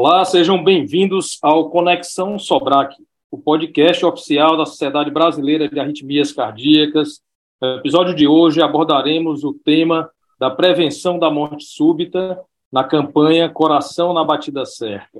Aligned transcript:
Olá, 0.00 0.24
sejam 0.24 0.62
bem-vindos 0.62 1.40
ao 1.42 1.70
Conexão 1.70 2.38
Sobrac, 2.38 2.94
o 3.32 3.36
podcast 3.36 4.06
oficial 4.06 4.56
da 4.56 4.64
Sociedade 4.64 5.10
Brasileira 5.10 5.68
de 5.68 5.80
Arritmias 5.80 6.30
Cardíacas. 6.30 7.20
No 7.60 7.78
episódio 7.78 8.14
de 8.14 8.24
hoje 8.24 8.62
abordaremos 8.62 9.42
o 9.42 9.52
tema 9.52 10.08
da 10.38 10.50
prevenção 10.50 11.18
da 11.18 11.28
morte 11.28 11.64
súbita 11.64 12.40
na 12.70 12.84
campanha 12.84 13.48
Coração 13.48 14.12
na 14.12 14.22
Batida 14.22 14.64
Certa. 14.64 15.18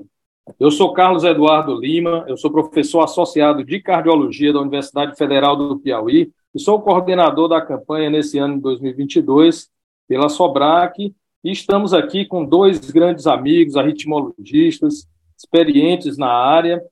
Eu 0.57 0.71
sou 0.71 0.93
Carlos 0.93 1.25
Eduardo 1.25 1.75
Lima, 1.75 2.23
eu 2.29 2.37
sou 2.37 2.49
professor 2.49 3.01
associado 3.01 3.65
de 3.65 3.81
cardiologia 3.81 4.53
da 4.53 4.61
Universidade 4.61 5.17
Federal 5.17 5.57
do 5.57 5.77
Piauí 5.77 6.31
e 6.55 6.59
sou 6.59 6.81
coordenador 6.81 7.49
da 7.49 7.59
campanha 7.59 8.09
nesse 8.09 8.39
ano 8.39 8.55
de 8.55 8.61
2022 8.61 9.67
pela 10.07 10.29
Sobrac 10.29 11.13
e 11.43 11.51
estamos 11.51 11.93
aqui 11.93 12.25
com 12.25 12.43
dois 12.43 12.91
grandes 12.91 13.25
amigos, 13.25 13.75
arritmologistas, 13.75 15.07
experientes 15.37 16.17
na 16.17 16.29
área. 16.29 16.83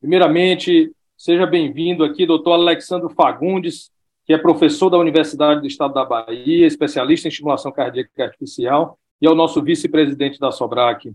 Primeiramente, 0.00 0.94
seja 1.16 1.44
bem-vindo 1.44 2.04
aqui, 2.04 2.24
doutor 2.24 2.52
Alexandre 2.52 3.12
Fagundes, 3.12 3.90
que 4.24 4.32
é 4.32 4.38
professor 4.38 4.90
da 4.90 4.98
Universidade 4.98 5.60
do 5.60 5.66
Estado 5.66 5.94
da 5.94 6.04
Bahia, 6.04 6.66
especialista 6.66 7.26
em 7.26 7.30
estimulação 7.30 7.72
cardíaca 7.72 8.24
artificial, 8.24 8.98
e 9.20 9.26
é 9.26 9.30
o 9.30 9.34
nosso 9.34 9.60
vice-presidente 9.60 10.38
da 10.38 10.52
Sobrac. 10.52 11.12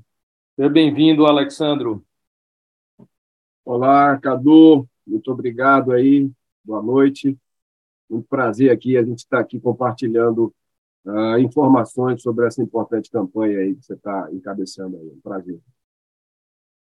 Seja 0.55 0.69
bem-vindo, 0.69 1.25
Alexandro. 1.25 2.03
Olá, 3.63 4.17
Cadu, 4.19 4.85
muito 5.07 5.31
obrigado 5.31 5.93
aí, 5.93 6.29
boa 6.63 6.83
noite. 6.83 7.37
Muito 8.09 8.27
prazer 8.27 8.69
aqui, 8.69 8.97
a 8.97 9.03
gente 9.03 9.19
está 9.19 9.39
aqui 9.39 9.59
compartilhando 9.59 10.53
uh, 11.05 11.37
informações 11.39 12.21
sobre 12.21 12.47
essa 12.47 12.61
importante 12.61 13.09
campanha 13.09 13.59
aí 13.59 13.75
que 13.75 13.85
você 13.85 13.93
está 13.93 14.29
encabeçando 14.31 14.97
aí. 14.97 15.07
Um 15.07 15.21
prazer. 15.21 15.59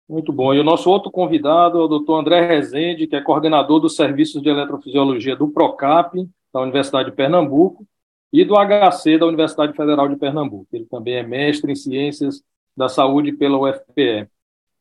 Muito 0.09 0.33
bom. 0.33 0.53
E 0.53 0.61
o 0.61 0.65
nosso 0.65 0.91
outro 0.91 1.11
convidado 1.11 1.79
é 1.79 1.85
o 1.85 1.89
doutor 1.89 2.21
André 2.21 2.47
Rezende, 2.47 3.07
que 3.07 3.17
é 3.17 3.21
coordenador 3.21 3.81
dos 3.81 3.97
serviços 3.97 4.43
de 4.43 4.49
eletrofisiologia 4.49 5.35
do 5.35 5.49
PROCAP, 5.49 6.29
da 6.53 6.61
Universidade 6.61 7.11
de 7.11 7.17
Pernambuco, 7.17 7.87
e 8.33 8.45
do 8.45 8.55
HC 8.55 9.19
da 9.19 9.27
Universidade 9.27 9.75
Federal 9.75 10.09
de 10.09 10.17
Pernambuco. 10.17 10.67
Ele 10.73 10.87
também 10.87 11.15
é 11.15 11.23
mestre 11.23 11.71
em 11.71 11.77
ciências 11.77 12.43
da 12.77 12.89
saúde 12.89 13.33
pela 13.33 13.59
UFPE. 13.59 14.29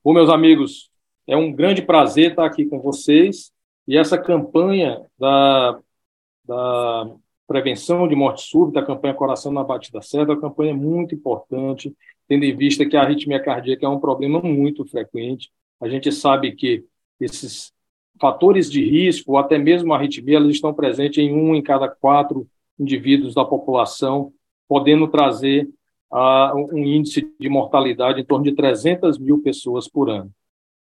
Bom, 0.03 0.13
meus 0.13 0.29
amigos, 0.29 0.89
é 1.27 1.35
um 1.35 1.51
grande 1.51 1.81
prazer 1.81 2.31
estar 2.31 2.45
aqui 2.45 2.65
com 2.65 2.79
vocês. 2.79 3.51
E 3.87 3.97
essa 3.97 4.17
campanha 4.17 5.01
da, 5.19 5.79
da 6.45 7.09
prevenção 7.51 8.07
de 8.07 8.15
morte 8.15 8.43
súbita, 8.43 8.79
a 8.79 8.85
campanha 8.85 9.13
Coração 9.13 9.51
na 9.51 9.61
Batida 9.61 10.01
Certa, 10.01 10.31
é 10.31 10.35
uma 10.35 10.41
campanha 10.41 10.73
muito 10.73 11.13
importante, 11.13 11.93
tendo 12.25 12.45
em 12.45 12.55
vista 12.55 12.85
que 12.85 12.95
a 12.95 13.01
arritmia 13.01 13.41
cardíaca 13.41 13.85
é 13.85 13.89
um 13.89 13.99
problema 13.99 14.41
muito 14.41 14.85
frequente. 14.85 15.51
A 15.81 15.89
gente 15.89 16.09
sabe 16.13 16.53
que 16.53 16.85
esses 17.19 17.73
fatores 18.21 18.71
de 18.71 18.81
risco, 18.89 19.33
ou 19.33 19.37
até 19.37 19.57
mesmo 19.57 19.91
a 19.91 19.97
arritmia, 19.97 20.37
eles 20.37 20.55
estão 20.55 20.73
presentes 20.73 21.17
em 21.17 21.33
um 21.33 21.53
em 21.53 21.61
cada 21.61 21.89
quatro 21.89 22.47
indivíduos 22.79 23.33
da 23.33 23.43
população, 23.43 24.31
podendo 24.65 25.09
trazer 25.09 25.67
uh, 26.09 26.55
um 26.55 26.77
índice 26.77 27.29
de 27.37 27.49
mortalidade 27.49 28.21
em 28.21 28.25
torno 28.25 28.45
de 28.45 28.53
300 28.53 29.19
mil 29.19 29.41
pessoas 29.41 29.89
por 29.89 30.09
ano. 30.09 30.31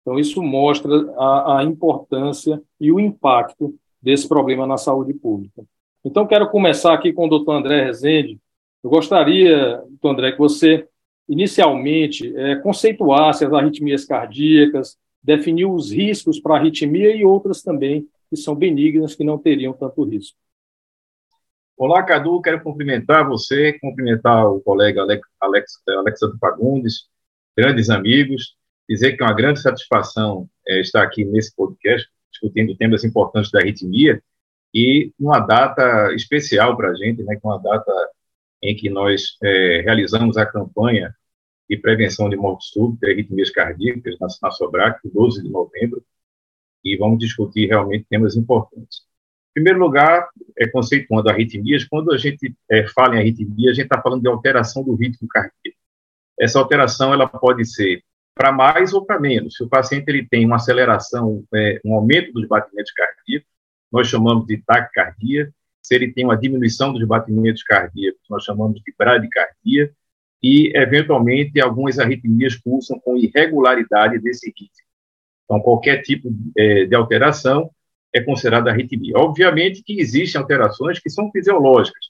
Então, 0.03 0.21
isso 0.21 0.41
mostra 0.41 0.93
a, 1.19 1.59
a 1.59 1.65
importância 1.65 2.63
e 2.81 2.93
o 2.93 3.01
impacto 3.01 3.75
desse 4.01 4.29
problema 4.29 4.69
na 4.69 4.77
saúde 4.77 5.13
pública. 5.13 5.65
Então, 6.05 6.27
quero 6.27 6.49
começar 6.51 6.95
aqui 6.95 7.13
com 7.13 7.27
o 7.27 7.29
doutor 7.29 7.53
André 7.53 7.85
Rezende. 7.85 8.39
Eu 8.83 8.89
gostaria, 8.89 9.77
doutor 9.89 10.13
André, 10.13 10.33
que 10.33 10.39
você, 10.39 10.89
inicialmente, 11.29 12.35
é, 12.37 12.57
conceituasse 12.57 13.45
as 13.45 13.53
arritmias 13.53 14.07
cardíacas, 14.07 14.97
definiu 15.23 15.75
os 15.75 15.93
riscos 15.93 16.41
para 16.41 16.57
arritmia 16.57 17.15
e 17.15 17.25
outras 17.25 17.63
também 17.63 18.09
que 18.31 18.37
são 18.37 18.55
benignas, 18.55 19.15
que 19.15 19.25
não 19.25 19.37
teriam 19.37 19.75
tanto 19.75 20.03
risco. 20.05 20.39
Olá, 21.77 22.03
Cadu, 22.03 22.41
quero 22.41 22.63
cumprimentar 22.63 23.27
você, 23.27 23.79
cumprimentar 23.79 24.47
o 24.47 24.61
colega 24.61 25.03
Alex, 25.03 25.27
Alex, 25.41 25.73
Alexandre 25.89 26.39
Fagundes, 26.39 27.09
grandes 27.57 27.91
amigos, 27.91 28.57
dizer 28.89 29.17
que 29.17 29.23
é 29.23 29.27
uma 29.27 29.35
grande 29.35 29.61
satisfação 29.61 30.49
é, 30.67 30.81
estar 30.81 31.03
aqui 31.03 31.25
nesse 31.25 31.55
podcast, 31.55 32.09
discutindo 32.31 32.77
temas 32.77 33.05
importantes 33.05 33.51
da 33.51 33.61
arritmia, 33.61 34.23
e 34.75 35.13
uma 35.19 35.41
data 35.41 36.13
especial 36.15 36.77
para 36.77 36.91
a 36.91 36.95
gente, 36.95 37.23
né, 37.23 37.35
é 37.35 37.47
uma 37.47 37.59
data 37.59 37.93
em 38.63 38.77
que 38.77 38.91
nós 38.91 39.37
é, 39.43 39.81
realizamos 39.83 40.37
a 40.37 40.47
campanha 40.47 41.15
de 41.69 41.77
prevenção 41.77 42.29
de 42.29 42.37
morte 42.37 42.67
súbita 42.67 43.09
e 43.09 43.13
arritmias 43.13 43.51
cardíacas 43.51 44.19
na, 44.21 44.27
na 44.43 44.51
Sobrac, 44.51 45.01
12 45.09 45.43
de 45.43 45.49
novembro, 45.49 46.05
e 46.85 46.97
vamos 46.97 47.19
discutir 47.19 47.69
realmente 47.69 48.07
temas 48.09 48.37
importantes. 48.37 49.03
Em 49.51 49.55
primeiro 49.55 49.79
lugar, 49.79 50.29
é, 50.59 50.69
conceituando 50.69 51.29
arritmias, 51.29 51.85
quando 51.85 52.13
a 52.13 52.19
gente 52.19 52.55
é, 52.71 52.87
fala 52.89 53.17
em 53.17 53.21
arritmia, 53.21 53.71
a 53.71 53.75
gente 53.75 53.85
está 53.85 54.01
falando 54.01 54.23
de 54.23 54.29
alteração 54.29 54.83
do 54.85 54.95
ritmo 54.95 55.29
cardíaco. 55.29 55.79
Essa 56.39 56.59
alteração 56.59 57.13
ela 57.13 57.29
pode 57.29 57.65
ser 57.67 58.03
para 58.35 58.53
mais 58.53 58.93
ou 58.95 59.05
para 59.05 59.21
menos. 59.21 59.57
Se 59.57 59.65
o 59.65 59.69
paciente 59.69 60.09
ele 60.09 60.27
tem 60.27 60.47
uma 60.47 60.57
aceleração, 60.57 61.45
é, 61.55 61.81
um 61.85 61.95
aumento 61.95 62.33
dos 62.33 62.49
batimentos 62.49 62.93
cardíacos, 62.93 63.49
nós 63.91 64.09
chamamos 64.09 64.47
de 64.47 64.59
taquicardia. 64.59 65.53
Se 65.83 65.95
ele 65.95 66.13
tem 66.13 66.25
uma 66.25 66.37
diminuição 66.37 66.93
dos 66.93 67.07
batimentos 67.07 67.63
cardíacos, 67.63 68.21
nós 68.29 68.45
chamamos 68.45 68.81
de 68.83 68.95
bradicardia. 68.97 69.93
E, 70.43 70.73
eventualmente, 70.75 71.61
algumas 71.61 71.99
arritmias 71.99 72.57
pulsam 72.57 72.99
com 73.01 73.17
irregularidade 73.17 74.19
desse 74.19 74.47
ritmo. 74.49 74.69
Então, 75.45 75.61
qualquer 75.61 76.03
tipo 76.03 76.31
é, 76.57 76.87
de 76.87 76.95
alteração 76.95 77.71
é 78.15 78.21
considerada 78.21 78.71
arritmia. 78.71 79.17
Obviamente 79.17 79.83
que 79.83 80.01
existem 80.01 80.41
alterações 80.41 80.99
que 80.99 81.11
são 81.11 81.31
fisiológicas. 81.31 82.07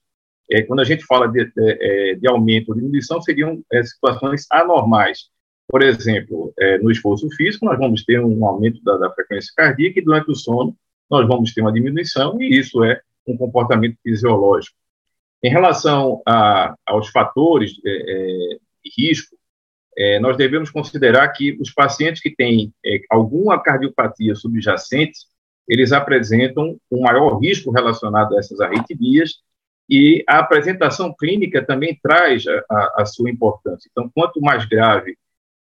É, 0.51 0.63
quando 0.63 0.81
a 0.81 0.85
gente 0.85 1.05
fala 1.05 1.27
de, 1.27 1.45
de, 1.45 1.53
é, 1.57 2.15
de 2.17 2.29
aumento 2.29 2.71
ou 2.71 2.75
diminuição, 2.75 3.21
seriam 3.23 3.63
é, 3.73 3.83
situações 3.83 4.47
anormais. 4.51 5.31
Por 5.69 5.83
exemplo, 5.83 6.53
é, 6.59 6.79
no 6.79 6.91
esforço 6.91 7.29
físico, 7.31 7.65
nós 7.65 7.79
vamos 7.79 8.05
ter 8.05 8.21
um 8.21 8.45
aumento 8.45 8.83
da, 8.83 8.97
da 8.97 9.11
frequência 9.13 9.53
cardíaca 9.57 10.01
e 10.01 10.05
durante 10.05 10.31
o 10.31 10.35
sono 10.35 10.77
nós 11.11 11.27
vamos 11.27 11.53
ter 11.53 11.61
uma 11.61 11.73
diminuição, 11.73 12.41
e 12.41 12.59
isso 12.59 12.85
é 12.85 13.01
um 13.27 13.37
comportamento 13.37 13.97
fisiológico. 14.03 14.77
Em 15.43 15.51
relação 15.51 16.23
a, 16.27 16.75
aos 16.87 17.09
fatores 17.09 17.73
é, 17.85 17.91
é, 17.91 18.59
de 18.85 18.93
risco, 18.97 19.37
é, 19.97 20.21
nós 20.21 20.37
devemos 20.37 20.71
considerar 20.71 21.29
que 21.29 21.57
os 21.61 21.73
pacientes 21.73 22.23
que 22.23 22.35
têm 22.35 22.73
é, 22.85 23.01
alguma 23.11 23.61
cardiopatia 23.61 24.35
subjacente, 24.35 25.19
eles 25.67 25.93
apresentam 25.93 26.77
um 26.91 27.03
maior 27.03 27.39
risco 27.39 27.71
relacionado 27.71 28.37
a 28.37 28.39
essas 28.39 28.61
arritmias, 28.61 29.35
e 29.89 30.23
a 30.29 30.39
apresentação 30.39 31.13
clínica 31.13 31.65
também 31.65 31.99
traz 32.01 32.47
a, 32.47 32.65
a, 32.71 33.03
a 33.03 33.05
sua 33.05 33.29
importância. 33.29 33.89
Então, 33.91 34.09
quanto 34.15 34.41
mais 34.41 34.65
grave 34.65 35.17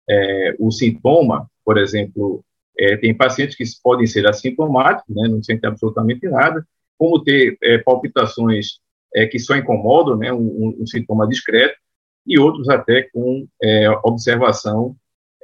é, 0.09 0.55
o 0.59 0.71
sintoma, 0.71 1.47
por 1.63 1.77
exemplo, 1.77 2.43
é, 2.77 2.97
tem 2.97 3.15
pacientes 3.15 3.55
que 3.55 3.63
podem 3.81 4.05
ser 4.05 4.27
assintomáticos, 4.27 5.15
né, 5.15 5.27
não 5.27 5.41
sentem 5.41 5.69
absolutamente 5.69 6.27
nada, 6.27 6.65
como 6.97 7.23
ter 7.23 7.57
é, 7.61 7.77
palpitações 7.77 8.79
é, 9.13 9.25
que 9.25 9.39
só 9.39 9.55
incomodam, 9.55 10.17
né, 10.17 10.31
um, 10.33 10.75
um, 10.79 10.85
sintoma 10.85 11.27
discreto, 11.27 11.75
e 12.25 12.39
outros 12.39 12.67
até 12.69 13.03
com 13.03 13.47
é, 13.61 13.89
observação 14.03 14.95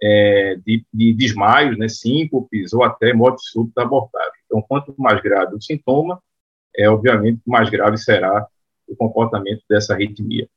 é, 0.02 0.56
de, 0.66 0.84
de, 0.94 1.14
desmaios, 1.14 1.78
né, 1.78 1.88
síncopes 1.88 2.74
ou 2.74 2.84
até 2.84 3.14
morte 3.14 3.44
súbita 3.44 3.84
abortável. 3.84 4.32
Então, 4.46 4.62
quanto 4.62 4.94
mais 4.98 5.22
grave 5.22 5.56
o 5.56 5.62
sintoma, 5.62 6.22
é 6.76 6.90
obviamente 6.90 7.42
mais 7.46 7.70
grave 7.70 7.98
será 7.98 8.48
o 8.88 8.96
comportamento 8.96 9.62
dessa 9.70 9.94
arritmia. 9.94 10.50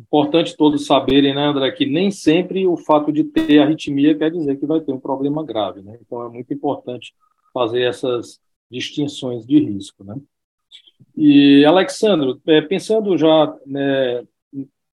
Importante 0.00 0.56
todos 0.56 0.86
saberem, 0.86 1.34
né, 1.34 1.44
André, 1.46 1.70
que 1.72 1.84
nem 1.84 2.10
sempre 2.10 2.66
o 2.66 2.76
fato 2.76 3.12
de 3.12 3.22
ter 3.22 3.58
arritmia 3.58 4.16
quer 4.16 4.30
dizer 4.30 4.56
que 4.56 4.64
vai 4.64 4.80
ter 4.80 4.92
um 4.92 5.00
problema 5.00 5.44
grave, 5.44 5.82
né? 5.82 5.98
Então 6.00 6.24
é 6.24 6.28
muito 6.30 6.54
importante 6.54 7.14
fazer 7.52 7.82
essas 7.82 8.40
distinções 8.70 9.46
de 9.46 9.58
risco, 9.58 10.02
né? 10.02 10.16
E, 11.14 11.64
Alexandro, 11.66 12.40
é, 12.46 12.62
pensando 12.62 13.16
já 13.18 13.54
né, 13.66 14.24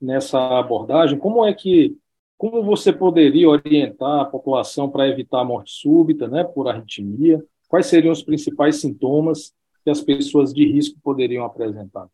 nessa 0.02 0.60
abordagem, 0.60 1.18
como 1.18 1.46
é 1.46 1.54
que, 1.54 1.96
como 2.38 2.62
você 2.64 2.92
poderia 2.92 3.50
orientar 3.50 4.22
a 4.22 4.26
população 4.26 4.90
para 4.90 5.08
evitar 5.08 5.40
a 5.40 5.46
morte 5.46 5.72
súbita, 5.72 6.28
né, 6.28 6.44
por 6.44 6.68
arritmia? 6.68 7.42
Quais 7.70 7.86
seriam 7.86 8.12
os 8.12 8.24
principais 8.24 8.82
sintomas 8.82 9.54
que 9.84 9.90
as 9.90 10.02
pessoas 10.02 10.54
de 10.54 10.66
risco 10.66 11.00
poderiam 11.02 11.46
apresentar? 11.46 12.08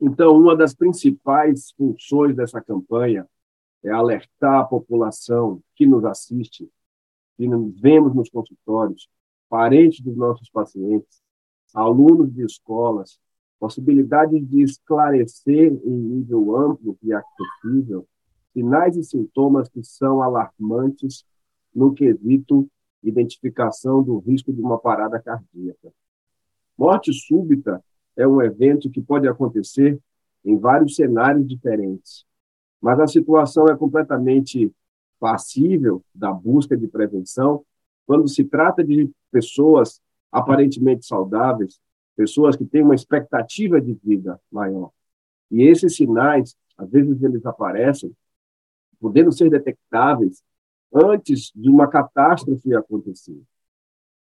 Então, 0.00 0.36
uma 0.36 0.56
das 0.56 0.74
principais 0.74 1.72
funções 1.72 2.34
dessa 2.34 2.60
campanha 2.60 3.26
é 3.82 3.90
alertar 3.90 4.60
a 4.60 4.64
população 4.64 5.62
que 5.74 5.86
nos 5.86 6.04
assiste, 6.04 6.70
que 7.36 7.48
vemos 7.80 8.14
nos 8.14 8.30
consultórios, 8.30 9.08
parentes 9.48 10.00
dos 10.00 10.16
nossos 10.16 10.48
pacientes, 10.50 11.22
alunos 11.74 12.32
de 12.32 12.44
escolas, 12.44 13.18
possibilidade 13.58 14.40
de 14.40 14.62
esclarecer 14.62 15.72
em 15.84 15.90
nível 15.90 16.56
amplo 16.56 16.96
e 17.02 17.12
acessível 17.12 18.06
sinais 18.52 18.96
e 18.96 19.04
sintomas 19.04 19.68
que 19.68 19.82
são 19.84 20.22
alarmantes 20.22 21.24
no 21.74 21.94
quesito 21.94 22.68
identificação 23.02 24.02
do 24.02 24.18
risco 24.18 24.52
de 24.52 24.60
uma 24.60 24.78
parada 24.78 25.20
cardíaca. 25.20 25.92
Morte 26.76 27.12
súbita 27.12 27.82
é 28.16 28.26
um 28.26 28.42
evento 28.42 28.90
que 28.90 29.00
pode 29.00 29.28
acontecer 29.28 29.98
em 30.44 30.58
vários 30.58 30.96
cenários 30.96 31.46
diferentes, 31.46 32.24
mas 32.80 32.98
a 32.98 33.06
situação 33.06 33.66
é 33.66 33.76
completamente 33.76 34.72
passível 35.18 36.02
da 36.14 36.32
busca 36.32 36.76
de 36.76 36.88
prevenção 36.88 37.64
quando 38.06 38.26
se 38.26 38.44
trata 38.44 38.82
de 38.82 39.10
pessoas 39.30 40.00
aparentemente 40.32 41.06
saudáveis, 41.06 41.78
pessoas 42.16 42.56
que 42.56 42.64
têm 42.64 42.82
uma 42.82 42.94
expectativa 42.94 43.80
de 43.80 43.92
vida 44.02 44.40
maior. 44.50 44.90
E 45.50 45.62
esses 45.62 45.96
sinais, 45.96 46.56
às 46.76 46.90
vezes, 46.90 47.22
eles 47.22 47.44
aparecem, 47.44 48.14
podendo 48.98 49.32
ser 49.32 49.50
detectáveis 49.50 50.42
antes 50.92 51.52
de 51.54 51.68
uma 51.68 51.88
catástrofe 51.88 52.74
acontecer. 52.74 53.40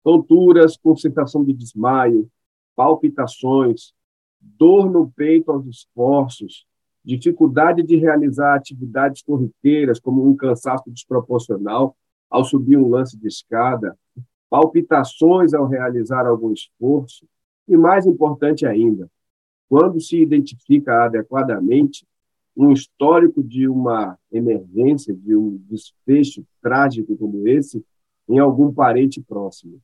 Tonturas 0.03 0.77
com 0.77 0.97
sensação 0.97 1.45
de 1.45 1.53
desmaio, 1.53 2.31
palpitações, 2.77 3.93
dor 4.41 4.91
no 4.91 5.11
peito 5.11 5.51
aos 5.51 5.67
esforços, 5.67 6.67
dificuldade 7.05 7.83
de 7.83 7.97
realizar 7.97 8.55
atividades 8.55 9.23
corriqueiras, 9.23 9.99
como 9.99 10.29
um 10.29 10.37
cansaço 10.37 10.91
desproporcional 10.91 11.97
ao 12.29 12.45
subir 12.45 12.77
um 12.77 12.89
lance 12.89 13.17
de 13.17 13.27
escada, 13.27 13.97
palpitações 14.51 15.55
ao 15.55 15.67
realizar 15.67 16.27
algum 16.27 16.53
esforço, 16.53 17.27
e 17.67 17.77
mais 17.77 18.07
importante 18.07 18.67
ainda, 18.67 19.11
quando 19.69 20.01
se 20.01 20.21
identifica 20.21 21.05
adequadamente 21.05 22.07
um 22.57 22.73
histórico 22.73 23.43
de 23.43 23.69
uma 23.69 24.19
emergência, 24.33 25.15
de 25.15 25.37
um 25.37 25.61
desfecho 25.69 26.45
trágico 26.63 27.17
como 27.17 27.47
esse, 27.47 27.85
em 28.29 28.39
algum 28.39 28.73
parente 28.73 29.21
próximo. 29.21 29.81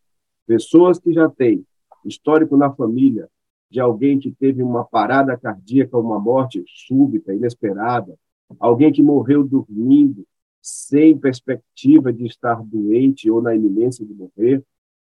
Pessoas 0.46 0.98
que 0.98 1.12
já 1.12 1.28
têm 1.28 1.64
histórico 2.04 2.56
na 2.56 2.72
família 2.72 3.28
de 3.70 3.80
alguém 3.80 4.18
que 4.18 4.30
teve 4.30 4.62
uma 4.62 4.84
parada 4.84 5.36
cardíaca, 5.36 5.96
uma 5.96 6.18
morte 6.18 6.62
súbita, 6.66 7.34
inesperada, 7.34 8.14
alguém 8.60 8.92
que 8.92 9.02
morreu 9.02 9.42
dormindo, 9.42 10.26
sem 10.60 11.16
perspectiva 11.16 12.12
de 12.12 12.26
estar 12.26 12.62
doente 12.62 13.30
ou 13.30 13.40
na 13.40 13.54
iminência 13.54 14.04
de 14.04 14.12
morrer, 14.12 14.62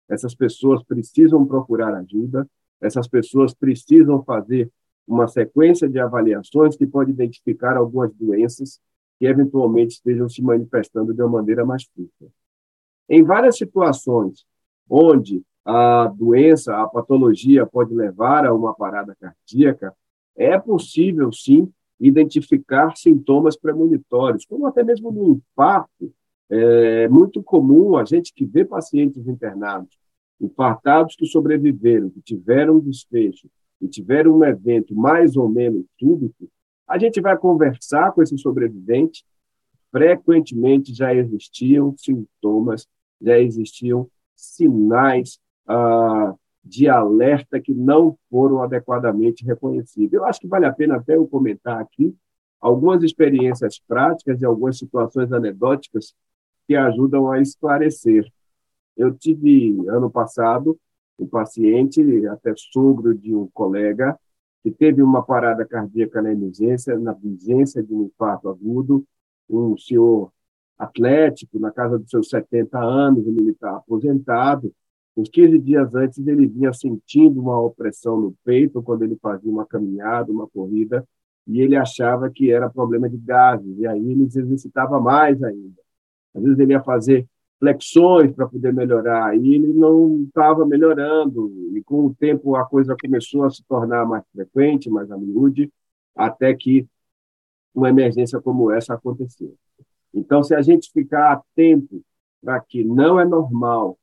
essas 0.09 0.35
pessoas 0.35 0.83
precisam 0.83 1.45
procurar 1.47 1.95
ajuda, 1.95 2.49
essas 2.81 3.09
pessoas 3.09 3.53
precisam 3.55 4.23
fazer 4.23 4.71
uma 5.07 5.27
sequência 5.27 5.89
de 5.89 5.99
avaliações 5.99 6.77
que 6.77 6.87
pode 6.87 7.11
identificar 7.11 7.77
algumas 7.77 8.13
doenças 8.15 8.79
que 9.19 9.27
eventualmente 9.27 9.95
estejam 9.95 10.29
se 10.29 10.43
manifestando 10.43 11.13
de 11.13 11.23
uma 11.23 11.41
maneira 11.41 11.65
mais 11.65 11.85
física. 11.95 12.27
Em 13.09 13.25
várias 13.25 13.57
situações 13.57 14.45
onde 14.89 15.43
a 15.71 16.07
doença, 16.07 16.75
a 16.83 16.89
patologia 16.89 17.67
pode 17.67 17.93
levar 17.95 18.47
a 18.47 18.55
uma 18.55 18.73
parada 18.75 19.15
cardíaca, 19.21 19.95
é 20.35 20.59
possível, 20.59 21.31
sim, 21.31 21.71
identificar 22.01 22.97
sintomas 22.97 23.55
premonitórios, 23.55 24.47
como 24.47 24.67
até 24.67 24.83
mesmo 24.83 25.13
no 25.13 25.33
infarto. 25.33 26.11
É 26.49 27.07
muito 27.09 27.43
comum 27.43 27.99
a 27.99 28.05
gente 28.07 28.33
que 28.33 28.47
vê 28.47 28.65
pacientes 28.65 29.29
internados, 29.29 29.95
infartados 30.41 31.15
que 31.15 31.27
sobreviveram, 31.27 32.09
que 32.09 32.23
tiveram 32.23 32.77
um 32.77 32.81
desfecho 32.81 33.47
e 33.79 33.87
tiveram 33.87 34.39
um 34.39 34.45
evento 34.45 34.95
mais 34.95 35.37
ou 35.37 35.51
menos 35.51 35.85
súbito, 36.01 36.49
a 36.87 36.97
gente 36.99 37.21
vai 37.21 37.37
conversar 37.37 38.13
com 38.13 38.23
esse 38.23 38.39
sobrevivente. 38.39 39.23
Frequentemente 39.91 40.95
já 40.95 41.15
existiam 41.15 41.95
sintomas, 41.99 42.87
já 43.21 43.39
existiam 43.39 44.09
sinais 44.35 45.39
ah, 45.69 46.35
de 46.65 46.89
alerta 46.89 47.61
que 47.61 47.73
não 47.73 48.17
foram 48.31 48.63
adequadamente 48.63 49.45
reconhecidos. 49.45 50.13
Eu 50.13 50.25
acho 50.25 50.41
que 50.41 50.49
vale 50.49 50.67
a 50.67 50.73
pena 50.73 50.97
até 50.97 51.17
eu 51.17 51.27
comentar 51.27 51.81
aqui 51.81 52.15
algumas 52.61 53.03
experiências 53.03 53.81
práticas 53.87 54.41
e 54.41 54.45
algumas 54.45 54.79
situações 54.79 55.33
anedóticas 55.33 56.15
que 56.67 56.75
ajudam 56.75 57.31
a 57.31 57.41
esclarecer. 57.41 58.27
Eu 58.97 59.15
tive, 59.15 59.77
ano 59.89 60.11
passado, 60.11 60.79
um 61.19 61.27
paciente, 61.27 62.27
até 62.27 62.53
sogro 62.57 63.17
de 63.17 63.35
um 63.35 63.49
colega, 63.49 64.19
que 64.63 64.71
teve 64.71 65.03
uma 65.03 65.23
parada 65.23 65.65
cardíaca 65.65 66.21
na 66.21 66.33
emergência, 66.33 66.99
na 66.99 67.13
vigência 67.13 67.83
de 67.83 67.95
um 67.95 68.05
infarto 68.05 68.49
agudo, 68.49 69.05
um 69.49 69.77
senhor 69.79 70.33
atlético, 70.77 71.59
na 71.59 71.71
casa 71.71 71.99
dos 71.99 72.11
seus 72.11 72.29
70 72.29 72.79
anos, 72.79 73.27
um 73.27 73.33
militar 73.33 73.77
aposentado, 73.77 74.73
Uns 75.19 75.29
15 75.31 75.59
dias 75.59 75.93
antes, 75.97 76.25
ele 76.29 76.47
vinha 76.47 76.73
sentindo 76.73 77.41
uma 77.41 77.61
opressão 77.61 78.21
no 78.21 78.37
peito 78.45 78.81
quando 78.81 79.03
ele 79.03 79.17
fazia 79.21 79.51
uma 79.51 79.67
caminhada, 79.67 80.31
uma 80.31 80.47
corrida, 80.47 81.05
e 81.45 81.61
ele 81.61 81.75
achava 81.75 82.31
que 82.31 82.53
era 82.53 82.71
problema 82.71 83.11
de 83.11 83.17
gases, 83.17 83.77
e 83.81 83.85
aí 83.85 84.13
ele 84.13 84.31
se 84.31 84.39
exercitava 84.39 85.01
mais 85.01 85.43
ainda. 85.43 85.75
Às 86.33 86.43
vezes 86.45 86.59
ele 86.61 86.73
ia 86.73 86.83
fazer 86.85 87.27
flexões 87.59 88.33
para 88.33 88.47
poder 88.47 88.73
melhorar, 88.73 89.37
e 89.37 89.57
ele 89.57 89.73
não 89.73 90.23
estava 90.23 90.65
melhorando, 90.65 91.53
e 91.77 91.83
com 91.83 92.07
o 92.07 92.15
tempo 92.15 92.55
a 92.55 92.65
coisa 92.65 92.95
começou 93.03 93.43
a 93.43 93.51
se 93.51 93.65
tornar 93.65 94.07
mais 94.07 94.23
frequente, 94.33 94.89
mais 94.89 95.11
a 95.11 95.17
até 96.15 96.55
que 96.55 96.87
uma 97.75 97.89
emergência 97.89 98.41
como 98.41 98.71
essa 98.71 98.95
aconteceu. 98.95 99.53
Então, 100.15 100.45
se 100.45 100.55
a 100.55 100.63
gente 100.63 100.93
ficar 100.93 101.33
atento 101.33 102.01
para 102.41 102.61
que 102.61 102.85
não 102.85 103.19
é 103.19 103.25
normal 103.25 103.99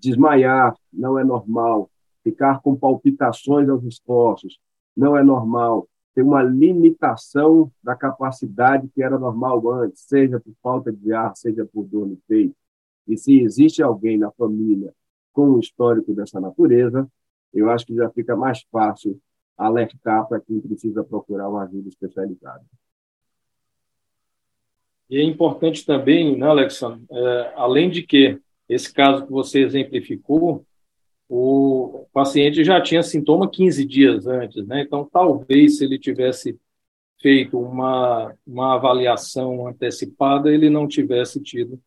Desmaiar 0.00 0.74
não 0.92 1.18
é 1.18 1.24
normal. 1.24 1.90
Ficar 2.22 2.60
com 2.60 2.76
palpitações 2.76 3.68
aos 3.68 3.84
esforços 3.84 4.58
não 4.96 5.16
é 5.16 5.22
normal. 5.22 5.88
Ter 6.14 6.22
uma 6.22 6.42
limitação 6.42 7.70
da 7.82 7.94
capacidade 7.94 8.88
que 8.94 9.02
era 9.02 9.18
normal 9.18 9.68
antes, 9.70 10.02
seja 10.02 10.40
por 10.40 10.52
falta 10.62 10.92
de 10.92 11.12
ar, 11.12 11.36
seja 11.36 11.64
por 11.64 11.84
dor 11.84 12.06
no 12.06 12.18
peito. 12.26 12.54
E 13.06 13.16
se 13.16 13.40
existe 13.40 13.82
alguém 13.82 14.18
na 14.18 14.30
família 14.32 14.92
com 15.32 15.50
um 15.50 15.60
histórico 15.60 16.12
dessa 16.12 16.40
natureza, 16.40 17.08
eu 17.54 17.70
acho 17.70 17.86
que 17.86 17.94
já 17.94 18.10
fica 18.10 18.36
mais 18.36 18.62
fácil 18.70 19.18
alertar 19.56 20.26
para 20.28 20.40
quem 20.40 20.60
precisa 20.60 21.02
procurar 21.02 21.48
uma 21.48 21.64
ajuda 21.64 21.88
especializada. 21.88 22.64
E 25.10 25.16
é 25.16 25.22
importante 25.22 25.86
também, 25.86 26.36
né, 26.36 26.46
Alexandre, 26.46 27.06
é, 27.10 27.52
além 27.56 27.88
de 27.88 28.02
que 28.02 28.38
esse 28.68 28.92
caso 28.92 29.26
que 29.26 29.32
você 29.32 29.60
exemplificou, 29.60 30.64
o 31.28 32.06
paciente 32.12 32.64
já 32.64 32.80
tinha 32.80 33.02
sintoma 33.02 33.50
15 33.50 33.84
dias 33.84 34.26
antes, 34.26 34.66
né? 34.66 34.82
Então, 34.82 35.08
talvez 35.10 35.78
se 35.78 35.84
ele 35.84 35.98
tivesse 35.98 36.58
feito 37.20 37.58
uma, 37.58 38.34
uma 38.46 38.74
avaliação 38.74 39.66
antecipada, 39.66 40.52
ele 40.52 40.70
não 40.70 40.88
tivesse 40.88 41.40
tido 41.42 41.80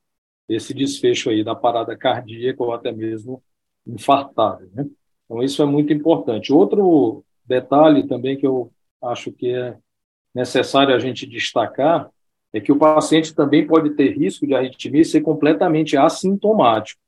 esse 0.48 0.74
desfecho 0.74 1.30
aí 1.30 1.44
da 1.44 1.56
parada 1.56 1.96
cardíaca 1.98 2.62
ou 2.62 2.74
até 2.74 2.92
mesmo 2.92 3.42
infartado, 3.88 4.70
né? 4.74 4.88
Então, 5.26 5.42
isso 5.42 5.62
é 5.64 5.66
muito 5.66 5.94
importante. 5.94 6.52
Outro 6.54 7.24
detalhe 7.46 8.06
também 8.08 8.38
que 8.38 8.46
eu 8.46 8.72
acho 9.02 9.32
que 9.32 9.50
é 9.50 9.78
necessário 10.36 10.94
a 10.94 11.00
gente 11.00 11.26
destacar 11.26 12.10
é 12.54 12.60
que 12.60 12.72
o 12.72 12.78
paciente 12.78 13.34
também 13.34 13.66
pode 13.66 13.92
ter 13.92 14.18
risco 14.18 14.46
de 14.46 14.54
arritmia 14.54 15.02
e 15.02 15.06
ser 15.06 15.22
completamente 15.22 15.96
assintomático. 15.96 17.00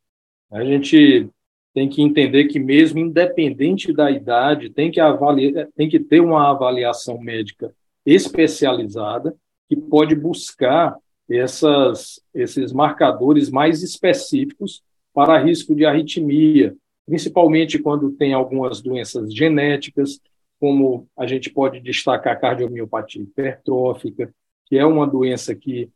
A 0.52 0.64
gente 0.64 1.30
tem 1.74 1.90
que 1.90 2.02
entender 2.02 2.46
que 2.46 2.60
mesmo 2.60 3.00
independente 3.00 3.92
da 3.92 4.12
idade, 4.12 4.70
tem 4.70 4.92
que, 4.92 5.00
avaliar, 5.00 5.68
tem 5.76 5.90
que 5.90 6.00
ter 6.00 6.20
uma 6.20 6.50
avaliação 6.50 7.20
médica 7.20 7.74
especializada 8.06 9.36
que 9.68 9.76
pode 9.76 10.16
buscar 10.16 10.96
essas, 11.30 12.22
esses 12.34 12.72
marcadores 12.72 13.50
mais 13.50 13.82
específicos 13.82 14.84
para 15.14 15.40
risco 15.40 15.76
de 15.76 15.86
arritmia, 15.86 16.76
principalmente 17.06 17.80
quando 17.80 18.12
tem 18.12 18.34
algumas 18.34 18.82
doenças 18.82 19.34
genéticas, 19.34 20.20
como 20.60 21.08
a 21.18 21.26
gente 21.26 21.50
pode 21.50 21.80
destacar 21.80 22.40
cardiomiopatia 22.40 23.22
hipertrófica, 23.22 24.34
que 24.66 24.78
é 24.78 24.86
uma 24.86 25.08
doença 25.08 25.54
que 25.56 25.90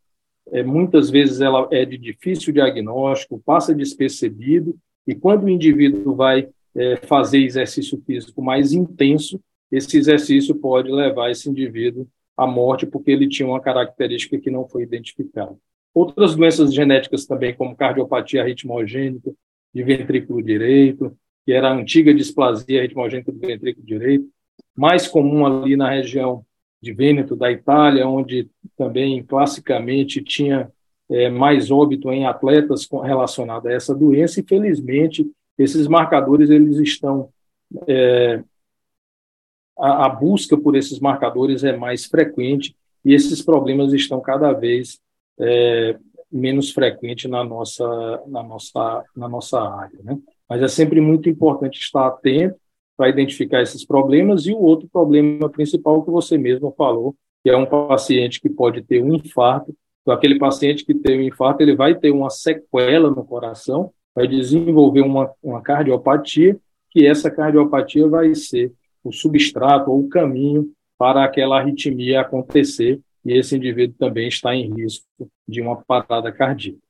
é, 0.50 0.62
muitas 0.62 1.10
vezes 1.10 1.40
ela 1.40 1.68
é 1.70 1.84
de 1.84 1.98
difícil 1.98 2.52
diagnóstico, 2.52 3.42
passa 3.44 3.74
despercebido, 3.74 4.76
e 5.06 5.14
quando 5.14 5.44
o 5.44 5.48
indivíduo 5.48 6.14
vai 6.14 6.48
é, 6.74 6.96
fazer 6.96 7.38
exercício 7.38 8.00
físico 8.06 8.42
mais 8.42 8.72
intenso, 8.72 9.40
esse 9.70 9.96
exercício 9.96 10.54
pode 10.54 10.90
levar 10.90 11.30
esse 11.30 11.48
indivíduo 11.48 12.06
à 12.36 12.46
morte 12.46 12.86
porque 12.86 13.10
ele 13.10 13.28
tinha 13.28 13.48
uma 13.48 13.60
característica 13.60 14.38
que 14.38 14.50
não 14.50 14.66
foi 14.66 14.82
identificada. 14.82 15.56
Outras 15.92 16.34
doenças 16.34 16.72
genéticas 16.72 17.26
também, 17.26 17.54
como 17.54 17.76
cardiopatia 17.76 18.42
arritmogênica 18.42 19.32
de 19.74 19.82
ventrículo 19.82 20.42
direito, 20.42 21.16
que 21.44 21.52
era 21.52 21.68
a 21.68 21.74
antiga 21.74 22.14
displasia 22.14 22.80
arritmogênica 22.80 23.32
do 23.32 23.38
ventrículo 23.38 23.84
direito, 23.84 24.28
mais 24.76 25.08
comum 25.08 25.44
ali 25.44 25.76
na 25.76 25.90
região 25.90 26.44
de 26.80 26.92
Vêneto, 26.92 27.34
da 27.34 27.50
Itália, 27.50 28.06
onde 28.06 28.48
também 28.76 29.22
classicamente 29.22 30.22
tinha 30.22 30.70
é, 31.10 31.28
mais 31.28 31.70
óbito 31.70 32.10
em 32.10 32.26
atletas 32.26 32.86
relacionados 33.02 33.66
a 33.66 33.72
essa 33.72 33.94
doença, 33.94 34.40
e 34.40 34.44
felizmente 34.44 35.26
esses 35.58 35.88
marcadores 35.88 36.50
eles 36.50 36.76
estão 36.76 37.30
é, 37.86 38.42
a, 39.76 40.06
a, 40.06 40.08
busca 40.08 40.56
por 40.56 40.76
esses 40.76 41.00
marcadores 41.00 41.64
é 41.64 41.76
mais 41.76 42.06
frequente 42.06 42.76
e 43.04 43.12
esses 43.12 43.42
problemas 43.42 43.92
estão 43.92 44.20
cada 44.20 44.52
vez 44.52 45.00
é, 45.38 45.98
menos 46.30 46.70
frequentes 46.70 47.30
na 47.30 47.42
nossa 47.42 48.22
na 48.26 48.42
nossa 48.42 49.04
na 49.16 49.28
nossa 49.28 49.60
área, 49.60 49.98
né? 50.02 50.18
Mas 50.48 50.62
é 50.62 50.68
sempre 50.68 51.00
muito 51.00 51.28
importante 51.28 51.80
estar 51.80 52.06
atento 52.06 52.58
para 52.98 53.08
identificar 53.08 53.62
esses 53.62 53.86
problemas 53.86 54.44
e 54.44 54.52
o 54.52 54.58
outro 54.58 54.88
problema 54.92 55.48
principal 55.48 56.02
que 56.02 56.10
você 56.10 56.36
mesmo 56.36 56.74
falou, 56.76 57.14
que 57.44 57.48
é 57.48 57.56
um 57.56 57.64
paciente 57.64 58.40
que 58.40 58.50
pode 58.50 58.82
ter 58.82 59.00
um 59.00 59.14
infarto. 59.14 59.72
Então, 60.02 60.12
aquele 60.12 60.36
paciente 60.36 60.84
que 60.84 60.92
tem 60.92 61.20
um 61.20 61.22
infarto, 61.22 61.62
ele 61.62 61.76
vai 61.76 61.94
ter 61.94 62.10
uma 62.10 62.28
sequela 62.28 63.08
no 63.08 63.24
coração, 63.24 63.92
vai 64.12 64.26
desenvolver 64.26 65.02
uma, 65.02 65.30
uma 65.40 65.62
cardiopatia, 65.62 66.58
que 66.90 67.06
essa 67.06 67.30
cardiopatia 67.30 68.08
vai 68.08 68.34
ser 68.34 68.72
o 69.04 69.12
substrato 69.12 69.92
ou 69.92 70.00
o 70.00 70.08
caminho 70.08 70.68
para 70.98 71.22
aquela 71.22 71.60
arritmia 71.60 72.22
acontecer, 72.22 73.00
e 73.24 73.32
esse 73.38 73.54
indivíduo 73.54 73.94
também 73.96 74.26
está 74.26 74.56
em 74.56 74.74
risco 74.74 75.06
de 75.46 75.60
uma 75.60 75.76
parada 75.76 76.32
cardíaca. 76.32 76.80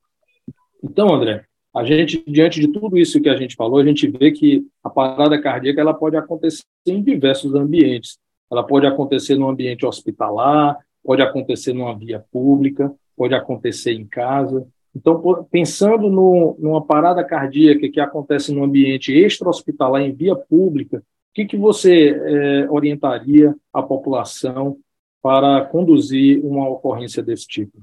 Então, 0.83 1.13
André, 1.13 1.45
a 1.75 1.83
gente, 1.83 2.23
diante 2.27 2.59
de 2.59 2.67
tudo 2.67 2.97
isso 2.97 3.21
que 3.21 3.29
a 3.29 3.37
gente 3.37 3.55
falou, 3.55 3.79
a 3.79 3.85
gente 3.85 4.07
vê 4.09 4.31
que 4.31 4.65
a 4.83 4.89
parada 4.89 5.39
cardíaca 5.39 5.79
ela 5.79 5.93
pode 5.93 6.17
acontecer 6.17 6.63
em 6.87 7.01
diversos 7.01 7.53
ambientes. 7.53 8.17
Ela 8.51 8.63
pode 8.63 8.87
acontecer 8.87 9.35
no 9.35 9.47
ambiente 9.47 9.85
hospitalar, 9.85 10.77
pode 11.03 11.21
acontecer 11.21 11.73
numa 11.73 11.95
via 11.97 12.23
pública, 12.31 12.91
pode 13.15 13.35
acontecer 13.35 13.93
em 13.93 14.07
casa. 14.07 14.65
Então, 14.95 15.47
pensando 15.51 16.09
no, 16.09 16.57
numa 16.59 16.83
parada 16.83 17.23
cardíaca 17.23 17.87
que 17.87 17.99
acontece 17.99 18.51
no 18.51 18.63
ambiente 18.63 19.13
extra-hospitalar, 19.13 20.01
em 20.01 20.11
via 20.11 20.35
pública, 20.35 20.97
o 20.97 21.03
que, 21.33 21.45
que 21.45 21.57
você 21.57 22.09
é, 22.09 22.71
orientaria 22.71 23.55
a 23.71 23.83
população 23.83 24.77
para 25.21 25.65
conduzir 25.65 26.43
uma 26.43 26.67
ocorrência 26.67 27.21
desse 27.21 27.45
tipo? 27.47 27.77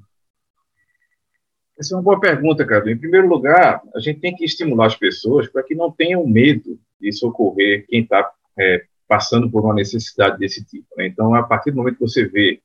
Essa 1.79 1.95
é 1.95 1.97
uma 1.97 2.03
boa 2.03 2.19
pergunta, 2.19 2.65
Cadu. 2.65 2.91
Em 2.91 2.97
primeiro 2.97 3.29
lugar, 3.29 3.83
a 3.95 4.01
gente 4.01 4.21
tem 4.21 4.35
que 4.35 4.45
estimular 4.45 4.87
as 4.87 4.97
pessoas 4.97 5.47
para 5.49 5.63
que 5.63 5.75
não 5.75 5.91
tenham 5.93 6.27
medo 6.27 6.79
de 6.99 7.13
socorrer 7.13 7.87
quem 7.87 8.03
está 8.03 8.31
é, 8.59 8.85
passando 9.07 9.51
por 9.51 9.63
uma 9.63 9.75
necessidade 9.75 10.39
desse 10.39 10.65
tipo. 10.65 10.87
Né? 10.97 11.07
Então, 11.07 11.35
a 11.35 11.43
partir 11.43 11.71
do 11.71 11.77
momento 11.77 11.99
que 11.99 12.09
você 12.09 12.25
vê 12.25 12.61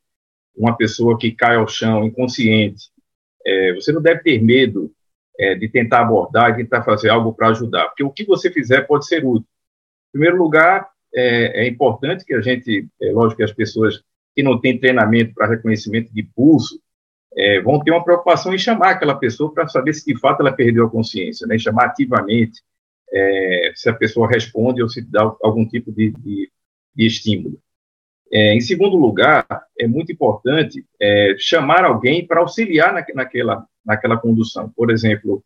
uma 0.55 0.75
pessoa 0.75 1.17
que 1.17 1.31
cai 1.31 1.55
ao 1.55 1.67
chão 1.67 2.05
inconsciente, 2.05 2.89
é, 3.45 3.73
você 3.73 3.91
não 3.91 4.01
deve 4.01 4.21
ter 4.21 4.41
medo 4.41 4.91
é, 5.37 5.55
de 5.55 5.67
tentar 5.67 6.01
abordar, 6.01 6.51
de 6.51 6.63
tentar 6.63 6.83
fazer 6.83 7.09
algo 7.09 7.33
para 7.33 7.49
ajudar, 7.49 7.87
porque 7.87 8.03
o 8.03 8.11
que 8.11 8.25
você 8.25 8.49
fizer 8.51 8.81
pode 8.81 9.07
ser 9.07 9.25
útil. 9.25 9.47
Em 10.09 10.11
primeiro 10.13 10.37
lugar, 10.37 10.87
é, 11.13 11.65
é 11.65 11.67
importante 11.67 12.23
que 12.23 12.33
a 12.33 12.41
gente, 12.41 12.87
é 13.01 13.11
lógico 13.11 13.37
que 13.37 13.43
as 13.43 13.51
pessoas 13.51 14.01
que 14.35 14.43
não 14.43 14.59
têm 14.59 14.79
treinamento 14.79 15.33
para 15.33 15.47
reconhecimento 15.47 16.13
de 16.13 16.23
pulso, 16.23 16.79
é, 17.35 17.61
vão 17.61 17.79
ter 17.79 17.91
uma 17.91 18.03
preocupação 18.03 18.53
em 18.53 18.57
chamar 18.57 18.91
aquela 18.91 19.15
pessoa 19.15 19.53
para 19.53 19.67
saber 19.67 19.93
se 19.93 20.05
de 20.05 20.19
fato 20.19 20.41
ela 20.41 20.51
perdeu 20.51 20.85
a 20.85 20.89
consciência, 20.89 21.47
né? 21.47 21.57
chamar 21.57 21.85
ativamente 21.85 22.61
é, 23.11 23.71
se 23.75 23.89
a 23.89 23.93
pessoa 23.93 24.29
responde 24.29 24.81
ou 24.81 24.89
se 24.89 25.01
dá 25.01 25.21
algum 25.41 25.65
tipo 25.67 25.91
de, 25.91 26.11
de, 26.11 26.51
de 26.95 27.05
estímulo. 27.05 27.59
É, 28.33 28.53
em 28.53 28.61
segundo 28.61 28.95
lugar, 28.95 29.45
é 29.77 29.85
muito 29.85 30.11
importante 30.11 30.85
é, 31.01 31.35
chamar 31.37 31.83
alguém 31.83 32.25
para 32.25 32.39
auxiliar 32.39 32.93
na, 32.93 33.05
naquela, 33.13 33.65
naquela 33.85 34.17
condução. 34.17 34.71
Por 34.75 34.89
exemplo, 34.89 35.43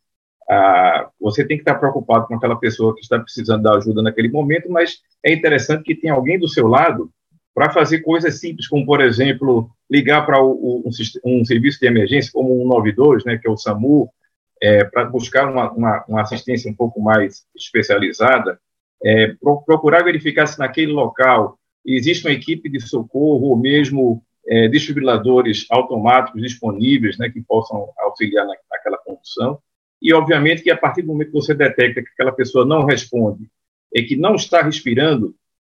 a, 0.48 1.10
você 1.20 1.44
tem 1.46 1.58
que 1.58 1.64
estar 1.64 1.76
preocupado 1.76 2.28
com 2.28 2.36
aquela 2.36 2.56
pessoa 2.56 2.94
que 2.94 3.02
está 3.02 3.20
precisando 3.20 3.64
da 3.64 3.76
ajuda 3.76 4.04
naquele 4.04 4.30
momento, 4.30 4.70
mas 4.70 5.00
é 5.24 5.34
interessante 5.34 5.84
que 5.84 5.96
tenha 5.96 6.14
alguém 6.14 6.38
do 6.38 6.48
seu 6.48 6.68
lado 6.68 7.12
para 7.56 7.72
fazer 7.72 8.02
coisas 8.02 8.38
simples, 8.42 8.68
como, 8.68 8.86
por 8.86 9.00
exemplo, 9.00 9.72
ligar 9.90 10.26
para 10.26 10.44
um, 10.44 10.84
um, 11.24 11.46
serviço 11.46 11.80
de 11.80 11.88
emergência 11.88 12.30
como 12.34 12.54
o 12.54 12.64
192, 12.64 13.24
né, 13.24 13.38
que 13.38 13.48
é 13.48 13.50
o 13.50 13.56
SAMU, 13.56 14.10
é, 14.62 14.84
para 14.84 15.06
buscar 15.06 15.50
uma, 15.50 15.72
uma, 15.72 16.06
uma, 16.06 16.22
assistência 16.22 16.70
um 16.70 16.76
pouco 16.76 17.02
mais 17.02 17.46
especializada, 17.56 18.60
é, 19.02 19.34
procurar 19.66 20.04
verificar 20.04 20.48
se 20.48 20.60
naquele 20.60 20.92
local 20.92 21.58
existe 21.86 22.28
uma 22.28 22.34
equipe 22.34 22.68
de 22.68 22.82
socorro 22.82 23.48
ou 23.48 23.58
mesmo 23.58 24.22
é, 24.48 24.68
desfibriladores 24.68 25.66
automáticos 25.70 26.42
disponíveis 26.42 27.18
né, 27.18 27.30
que 27.30 27.42
possam 27.42 27.90
auxiliar 28.00 28.46
na, 28.46 28.54
naquela 28.70 28.98
condução. 28.98 29.60
E, 30.02 30.14
obviamente, 30.14 30.62
que 30.62 30.72
a 30.72 30.78
partir 30.78 31.04
do 31.04 31.08
momento 31.08 31.28
que 31.28 31.34
você 31.34 31.54
detecta 31.54 32.02
que 32.02 32.10
aquela 32.10 32.34
pessoa 32.34 32.66
não 32.66 32.84
responde 32.84 33.50
e 33.94 34.04
que 34.04 34.18
não 34.18 34.36
está 34.36 34.62
respirando, 34.62 35.34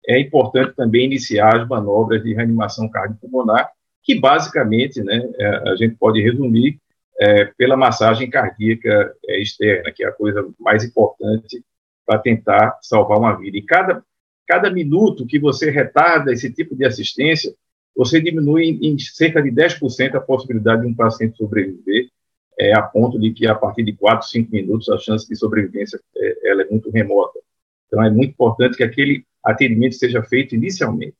é 0.08 0.20
importante 0.20 0.76
também 0.76 1.06
iniciar 1.06 1.62
as 1.62 1.68
manobras 1.68 2.24
de 2.24 2.34
reanimação 2.34 2.90
cardiopulmonar, 2.90 3.70
que 4.04 4.20
basicamente 4.20 5.02
né, 5.04 5.28
é, 5.38 5.72
a 5.72 5.76
gente 5.76 5.96
pode 5.96 6.22
resumir 6.22 6.80
é, 7.20 7.46
pela 7.58 7.76
massagem 7.76 8.30
cardíaca 8.30 9.14
é, 9.28 9.42
externa, 9.42 9.92
que 9.92 10.04
é 10.04 10.08
a 10.08 10.12
coisa 10.12 10.48
mais 10.60 10.84
importante 10.84 11.64
para 12.06 12.20
tentar 12.20 12.78
salvar 12.82 13.18
uma 13.18 13.34
vida. 13.34 13.58
E 13.58 13.62
cada, 13.62 14.04
cada 14.48 14.70
minuto 14.70 15.26
que 15.26 15.40
você 15.40 15.72
retarda 15.72 16.32
esse 16.32 16.54
tipo 16.54 16.76
de 16.76 16.86
assistência, 16.86 17.54
você 17.96 18.22
diminui 18.22 18.78
em, 18.82 19.00
cerca 19.00 19.42
de 19.42 19.50
10% 19.50 20.16
a 20.16 20.22
possibilidade 20.22 20.82
de 20.82 20.88
um 20.88 20.94
paciente 20.94 21.38
sobreviver, 21.38 22.10
é, 22.60 22.78
a 22.78 22.82
ponto 22.82 23.20
de 23.20 23.32
que 23.32 23.48
a 23.48 23.56
partir 23.56 23.84
de 23.84 23.94
4, 23.94 24.28
5 24.28 24.52
minutos 24.52 24.90
a 24.90 24.98
chance 24.98 25.28
de 25.28 25.36
sobrevivência 25.36 26.00
é, 26.16 26.52
ela 26.52 26.62
é 26.62 26.70
muito 26.70 26.92
remota. 26.92 27.40
Então 27.88 28.04
é 28.04 28.10
muito 28.10 28.32
importante 28.32 28.78
que 28.78 28.84
aquele 28.84 29.26
atendimento 29.44 29.96
seja 29.96 30.24
feito 30.24 30.56
inicialmente. 30.56 31.16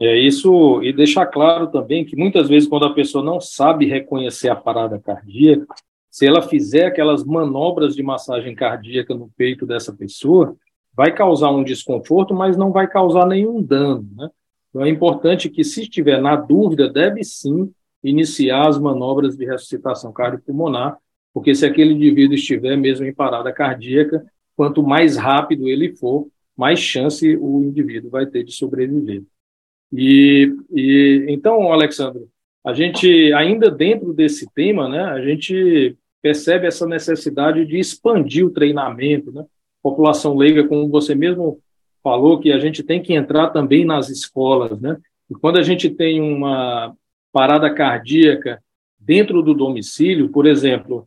É 0.00 0.16
isso, 0.18 0.82
e 0.82 0.92
deixar 0.92 1.26
claro 1.26 1.68
também 1.68 2.04
que 2.04 2.16
muitas 2.16 2.48
vezes, 2.48 2.68
quando 2.68 2.84
a 2.84 2.94
pessoa 2.94 3.24
não 3.24 3.40
sabe 3.40 3.86
reconhecer 3.86 4.48
a 4.48 4.56
parada 4.56 4.98
cardíaca, 4.98 5.66
se 6.10 6.26
ela 6.26 6.42
fizer 6.42 6.86
aquelas 6.86 7.24
manobras 7.24 7.94
de 7.94 8.02
massagem 8.02 8.54
cardíaca 8.54 9.14
no 9.14 9.30
peito 9.36 9.64
dessa 9.66 9.92
pessoa, 9.92 10.56
vai 10.96 11.12
causar 11.12 11.50
um 11.50 11.64
desconforto, 11.64 12.34
mas 12.34 12.56
não 12.56 12.72
vai 12.72 12.88
causar 12.88 13.26
nenhum 13.26 13.62
dano. 13.62 14.08
Né? 14.16 14.28
Então 14.68 14.84
é 14.84 14.88
importante 14.88 15.48
que, 15.48 15.64
se 15.64 15.82
estiver 15.82 16.20
na 16.20 16.36
dúvida, 16.36 16.88
deve 16.88 17.22
sim 17.24 17.72
iniciar 18.02 18.68
as 18.68 18.78
manobras 18.78 19.36
de 19.36 19.44
ressuscitação 19.44 20.12
cardiopulmonar, 20.12 20.98
porque 21.32 21.54
se 21.54 21.64
aquele 21.66 21.94
indivíduo 21.94 22.34
estiver 22.34 22.76
mesmo 22.76 23.06
em 23.06 23.14
parada 23.14 23.52
cardíaca, 23.52 24.24
quanto 24.56 24.82
mais 24.82 25.16
rápido 25.16 25.68
ele 25.68 25.94
for, 25.96 26.28
mais 26.56 26.78
chance 26.78 27.36
o 27.36 27.62
indivíduo 27.62 28.10
vai 28.10 28.26
ter 28.26 28.44
de 28.44 28.52
sobreviver. 28.52 29.22
E, 29.92 30.54
e 30.72 31.26
então, 31.28 31.72
Alexandre, 31.72 32.26
a 32.64 32.72
gente 32.72 33.32
ainda 33.32 33.70
dentro 33.70 34.12
desse 34.12 34.48
tema, 34.54 34.88
né, 34.88 35.02
a 35.04 35.20
gente 35.20 35.96
percebe 36.22 36.66
essa 36.66 36.86
necessidade 36.86 37.66
de 37.66 37.78
expandir 37.78 38.46
o 38.46 38.50
treinamento, 38.50 39.30
né? 39.30 39.44
População 39.82 40.34
leiga, 40.34 40.66
como 40.66 40.88
você 40.88 41.14
mesmo 41.14 41.60
falou, 42.02 42.40
que 42.40 42.50
a 42.50 42.58
gente 42.58 42.82
tem 42.82 43.02
que 43.02 43.12
entrar 43.12 43.50
também 43.50 43.84
nas 43.84 44.08
escolas, 44.08 44.80
né? 44.80 44.96
E 45.30 45.34
quando 45.34 45.58
a 45.58 45.62
gente 45.62 45.90
tem 45.90 46.22
uma 46.22 46.96
parada 47.30 47.72
cardíaca 47.72 48.62
dentro 48.98 49.42
do 49.42 49.52
domicílio, 49.52 50.30
por 50.30 50.46
exemplo, 50.46 51.06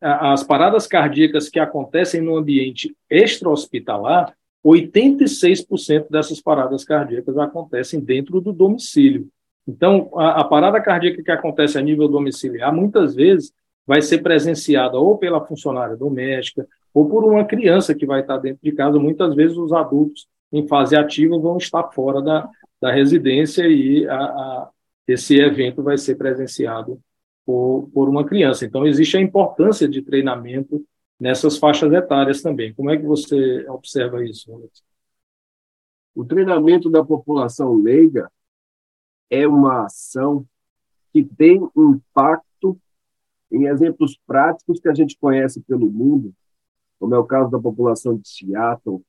as 0.00 0.42
paradas 0.42 0.86
cardíacas 0.86 1.48
que 1.48 1.58
acontecem 1.58 2.20
no 2.20 2.36
ambiente 2.36 2.94
extra-hospitalar, 3.08 4.34
86% 4.64 6.06
dessas 6.10 6.40
paradas 6.40 6.84
cardíacas 6.84 7.36
acontecem 7.38 8.00
dentro 8.00 8.40
do 8.40 8.52
domicílio. 8.52 9.28
Então, 9.66 10.10
a, 10.14 10.40
a, 10.40 10.44
parada 10.44 10.80
cardíaca 10.80 11.22
que 11.22 11.30
acontece 11.30 11.78
a 11.78 11.82
nível 11.82 12.08
domiciliar, 12.08 12.74
muitas 12.74 13.14
vezes, 13.14 13.52
vai 13.86 14.00
ser 14.00 14.18
presenciada 14.18 14.98
ou 14.98 15.18
pela 15.18 15.44
funcionária 15.44 15.96
doméstica, 15.96 16.66
ou 16.92 17.08
por 17.08 17.24
uma 17.24 17.44
criança 17.44 17.94
que 17.94 18.06
vai 18.06 18.20
estar 18.20 18.38
dentro 18.38 18.60
de 18.62 18.72
casa. 18.72 18.98
Muitas 18.98 19.34
vezes, 19.34 19.56
os 19.56 19.72
adultos, 19.72 20.26
em 20.52 20.66
fase 20.66 20.96
ativa, 20.96 21.38
vão 21.38 21.56
estar 21.56 21.84
fora 21.90 22.22
da, 22.22 22.48
da 22.80 22.92
residência 22.92 23.66
e 23.66 24.06
a, 24.08 24.16
a, 24.16 24.68
esse 25.06 25.38
evento 25.38 25.82
vai 25.82 25.98
ser 25.98 26.16
presenciado 26.16 26.98
por, 27.44 27.88
por 27.92 28.08
uma 28.08 28.24
criança. 28.24 28.64
Então, 28.64 28.86
existe 28.86 29.16
a 29.16 29.20
importância 29.20 29.88
de 29.88 30.02
treinamento 30.02 30.84
nessas 31.18 31.58
faixas 31.58 31.92
etárias 31.92 32.42
também. 32.42 32.74
Como 32.74 32.90
é 32.90 32.96
que 32.96 33.04
você 33.04 33.66
observa 33.68 34.24
isso, 34.24 34.52
Alex? 34.52 34.82
O 36.14 36.24
treinamento 36.24 36.90
da 36.90 37.04
população 37.04 37.74
leiga 37.74 38.30
é 39.30 39.46
uma 39.46 39.86
ação 39.86 40.46
que 41.12 41.24
tem 41.24 41.60
impacto 41.76 42.78
em 43.50 43.66
exemplos 43.66 44.18
práticos 44.26 44.80
que 44.80 44.88
a 44.88 44.94
gente 44.94 45.16
conhece 45.18 45.60
pelo 45.60 45.90
mundo, 45.90 46.34
como 46.98 47.14
é 47.14 47.18
o 47.18 47.24
caso 47.24 47.50
da 47.50 47.58
população 47.58 48.16
de 48.16 48.28
Seattle, 48.28 49.02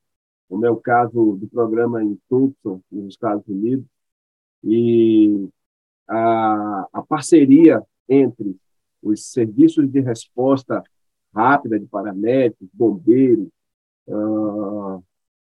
como 0.48 0.64
é 0.64 0.70
o 0.70 0.76
caso 0.76 1.36
do 1.36 1.48
programa 1.48 2.02
em 2.02 2.18
Tucson, 2.28 2.80
nos 2.90 3.08
Estados 3.08 3.46
Unidos, 3.48 3.86
e 4.62 5.48
a, 6.08 6.88
a 6.92 7.02
parceria 7.02 7.82
entre 8.08 8.56
os 9.02 9.30
serviços 9.30 9.88
de 9.90 10.00
resposta 10.00 10.82
rápida 11.34 11.78
de 11.78 11.86
paramédicos, 11.86 12.68
bombeiros, 12.72 13.48
uh, 14.08 15.02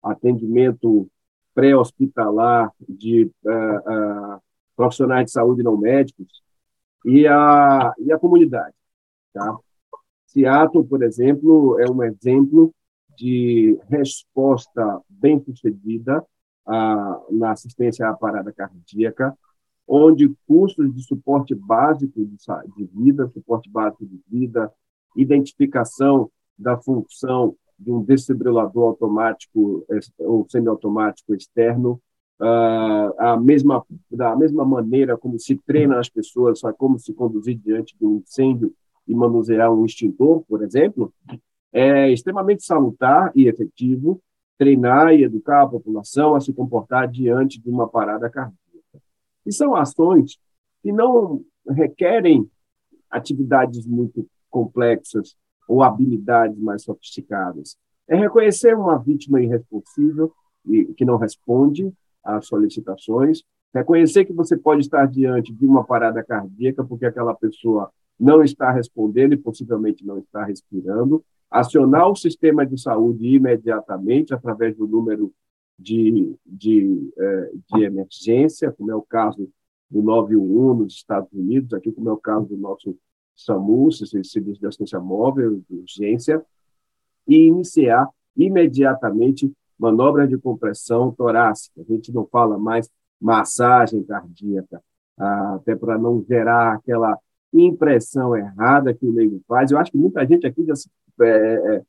atendimento 0.02 1.08
pré-hospitalar 1.54 2.72
de 2.88 3.30
uh, 3.44 4.36
uh, 4.36 4.42
profissionais 4.74 5.26
de 5.26 5.32
saúde 5.32 5.62
não 5.62 5.76
médicos 5.76 6.42
e 7.04 7.26
a, 7.26 7.92
e 7.98 8.12
a 8.12 8.18
comunidade. 8.18 8.74
Tá? 9.32 9.56
Seattle, 10.26 10.84
por 10.84 11.02
exemplo, 11.02 11.78
é 11.78 11.90
um 11.90 12.02
exemplo 12.02 12.74
de 13.16 13.78
resposta 13.88 15.00
bem 15.08 15.40
sucedida 15.44 16.24
na 17.30 17.52
assistência 17.52 18.08
à 18.08 18.14
parada 18.14 18.50
cardíaca, 18.52 19.36
onde 19.86 20.32
custos 20.46 20.92
de 20.94 21.02
suporte 21.02 21.54
básico 21.54 22.24
de, 22.24 22.84
vida, 22.94 23.28
suporte 23.28 23.70
básico 23.70 24.06
de 24.06 24.20
vida, 24.28 24.72
identificação 25.16 26.30
da 26.58 26.76
função 26.76 27.54
de 27.78 27.90
um 27.90 28.02
desfibrilador 28.02 28.90
automático 28.90 29.84
ou 30.18 30.46
semiautomático 30.48 31.34
externo, 31.34 32.00
uh, 32.40 33.20
a 33.20 33.36
mesma, 33.36 33.84
da 34.10 34.34
mesma 34.36 34.64
maneira 34.64 35.16
como 35.18 35.38
se 35.38 35.56
treina 35.56 35.98
as 35.98 36.08
pessoas 36.08 36.64
a 36.64 36.72
como 36.72 36.98
se 36.98 37.12
conduzir 37.12 37.58
diante 37.58 37.96
de 37.98 38.06
um 38.06 38.16
incêndio 38.16 38.72
e 39.06 39.14
manusear 39.14 39.72
um 39.72 39.84
extintor, 39.84 40.44
por 40.48 40.62
exemplo, 40.62 41.12
é 41.72 42.10
extremamente 42.10 42.64
salutar 42.64 43.32
e 43.34 43.48
efetivo 43.48 44.20
treinar 44.56 45.12
e 45.12 45.24
educar 45.24 45.62
a 45.62 45.68
população 45.68 46.34
a 46.34 46.40
se 46.40 46.52
comportar 46.52 47.08
diante 47.08 47.60
de 47.60 47.68
uma 47.68 47.88
parada 47.88 48.30
cardíaca. 48.30 48.63
E 49.46 49.52
são 49.52 49.74
ações 49.74 50.38
que 50.82 50.92
não 50.92 51.42
requerem 51.68 52.48
atividades 53.10 53.86
muito 53.86 54.26
complexas 54.50 55.36
ou 55.68 55.82
habilidades 55.82 56.58
mais 56.58 56.82
sofisticadas. 56.82 57.76
É 58.06 58.16
reconhecer 58.16 58.76
uma 58.76 58.98
vítima 58.98 59.40
irresponsável 59.40 60.32
e 60.66 60.84
que 60.94 61.04
não 61.04 61.16
responde 61.16 61.92
às 62.22 62.46
solicitações, 62.46 63.42
reconhecer 63.74 64.24
que 64.24 64.32
você 64.32 64.56
pode 64.56 64.82
estar 64.82 65.06
diante 65.06 65.52
de 65.52 65.66
uma 65.66 65.84
parada 65.84 66.22
cardíaca 66.22 66.84
porque 66.84 67.06
aquela 67.06 67.34
pessoa 67.34 67.90
não 68.18 68.42
está 68.42 68.70
respondendo 68.70 69.32
e 69.32 69.38
possivelmente 69.38 70.04
não 70.06 70.18
está 70.18 70.44
respirando, 70.44 71.24
acionar 71.50 72.08
o 72.08 72.16
sistema 72.16 72.64
de 72.66 72.80
saúde 72.80 73.26
imediatamente 73.26 74.32
através 74.32 74.76
do 74.76 74.86
número 74.86 75.32
de, 75.78 76.34
de, 76.44 77.12
é, 77.18 77.50
de 77.72 77.84
emergência, 77.84 78.72
como 78.72 78.90
é 78.90 78.94
o 78.94 79.02
caso 79.02 79.48
do 79.90 80.02
911 80.02 80.82
nos 80.82 80.94
Estados 80.94 81.32
Unidos, 81.32 81.72
aqui 81.72 81.92
como 81.92 82.08
é 82.08 82.12
o 82.12 82.18
caso 82.18 82.46
do 82.46 82.56
nosso 82.56 82.96
SAMU, 83.36 83.90
Serviço 83.92 84.60
de 84.60 84.66
Assistência 84.66 85.00
Móvel 85.00 85.60
de 85.68 85.76
Urgência, 85.76 86.44
e 87.26 87.46
iniciar 87.46 88.08
imediatamente 88.36 89.50
manobra 89.78 90.26
de 90.26 90.38
compressão 90.38 91.10
torácica. 91.12 91.80
A 91.80 91.84
gente 91.84 92.12
não 92.12 92.26
fala 92.26 92.58
mais 92.58 92.88
massagem 93.20 94.02
cardíaca, 94.04 94.82
até 95.16 95.74
para 95.74 95.98
não 95.98 96.24
gerar 96.28 96.74
aquela 96.74 97.18
impressão 97.52 98.36
errada 98.36 98.94
que 98.94 99.06
o 99.06 99.12
leigo 99.12 99.40
faz. 99.46 99.70
Eu 99.70 99.78
acho 99.78 99.90
que 99.90 99.98
muita 99.98 100.26
gente 100.26 100.46
aqui 100.46 100.64
já, 100.64 100.74
é, 101.22 101.76
é, 101.76 101.82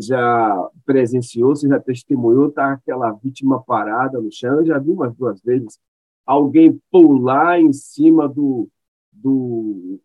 já 0.00 0.68
presenciou, 0.84 1.54
se 1.54 1.68
já 1.68 1.78
testemunhou, 1.80 2.50
tá 2.50 2.72
aquela 2.72 3.12
vítima 3.12 3.62
parada 3.62 4.20
no 4.20 4.30
chão. 4.32 4.60
Eu 4.60 4.66
já 4.66 4.78
vi 4.78 4.90
umas 4.90 5.14
duas 5.14 5.40
vezes 5.40 5.78
alguém 6.24 6.80
pular 6.90 7.60
em 7.60 7.72
cima 7.72 8.28
do, 8.28 8.68
do, 9.12 10.00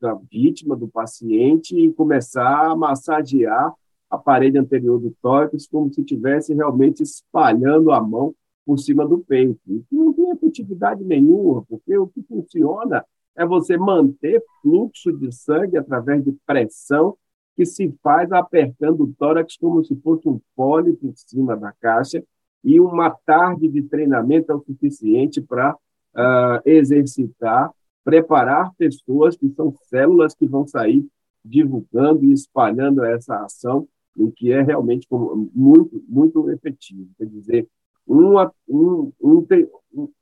da 0.00 0.14
vítima, 0.30 0.76
do 0.76 0.86
paciente, 0.86 1.76
e 1.76 1.92
começar 1.92 2.70
a 2.70 2.76
massagear 2.76 3.72
a 4.08 4.18
parede 4.18 4.58
anterior 4.58 5.00
do 5.00 5.14
tórax 5.20 5.66
como 5.66 5.92
se 5.92 6.00
estivesse 6.00 6.54
realmente 6.54 7.02
espalhando 7.02 7.90
a 7.90 8.00
mão 8.00 8.34
por 8.64 8.78
cima 8.78 9.06
do 9.06 9.18
peito. 9.18 9.60
E 9.66 9.84
não 9.90 10.12
tem 10.12 10.30
efetividade 10.30 11.02
nenhuma, 11.04 11.64
porque 11.68 11.96
o 11.96 12.06
que 12.06 12.22
funciona 12.22 13.04
é 13.36 13.44
você 13.46 13.76
manter 13.76 14.42
fluxo 14.62 15.12
de 15.12 15.32
sangue 15.32 15.76
através 15.76 16.24
de 16.24 16.32
pressão 16.46 17.16
que 17.56 17.64
se 17.64 17.92
faz 18.02 18.30
apertando 18.30 19.04
o 19.04 19.14
tórax 19.14 19.56
como 19.56 19.82
se 19.82 19.96
fosse 19.96 20.28
um 20.28 20.38
pólipo 20.54 21.06
em 21.06 21.14
cima 21.16 21.56
da 21.56 21.72
caixa 21.72 22.22
e 22.62 22.78
uma 22.78 23.10
tarde 23.10 23.68
de 23.68 23.82
treinamento 23.82 24.52
é 24.52 24.54
o 24.54 24.62
suficiente 24.62 25.40
para 25.40 25.74
uh, 25.74 26.60
exercitar, 26.64 27.70
preparar 28.04 28.72
pessoas 28.76 29.36
que 29.36 29.48
são 29.50 29.74
células 29.88 30.34
que 30.34 30.46
vão 30.46 30.66
sair 30.66 31.06
divulgando 31.44 32.24
e 32.24 32.32
espalhando 32.32 33.04
essa 33.04 33.42
ação, 33.44 33.88
o 34.18 34.30
que 34.30 34.52
é 34.52 34.62
realmente 34.62 35.06
muito, 35.54 36.02
muito 36.08 36.50
efetivo. 36.50 37.08
Quer 37.16 37.26
dizer, 37.26 37.68
uma, 38.06 38.52
um, 38.68 39.12
um, 39.22 39.46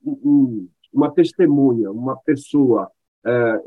um, 0.05 0.69
uma 0.93 1.11
testemunha, 1.11 1.91
uma 1.91 2.17
pessoa 2.17 2.91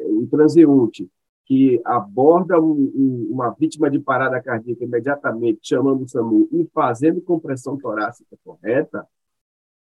um 0.06 0.28
transeunte 0.28 1.10
que 1.48 1.82
aborda 1.86 2.60
um, 2.62 2.74
um, 2.74 3.30
uma 3.32 3.52
vítima 3.52 3.90
de 3.90 4.00
parada 4.00 4.42
cardíaca 4.42 4.84
imediatamente, 4.84 5.60
chamando 5.64 6.04
o 6.04 6.08
SAMU 6.08 6.50
e 6.52 6.68
fazendo 6.74 7.22
compressão 7.22 7.78
torácica 7.78 8.38
correta, 8.44 9.08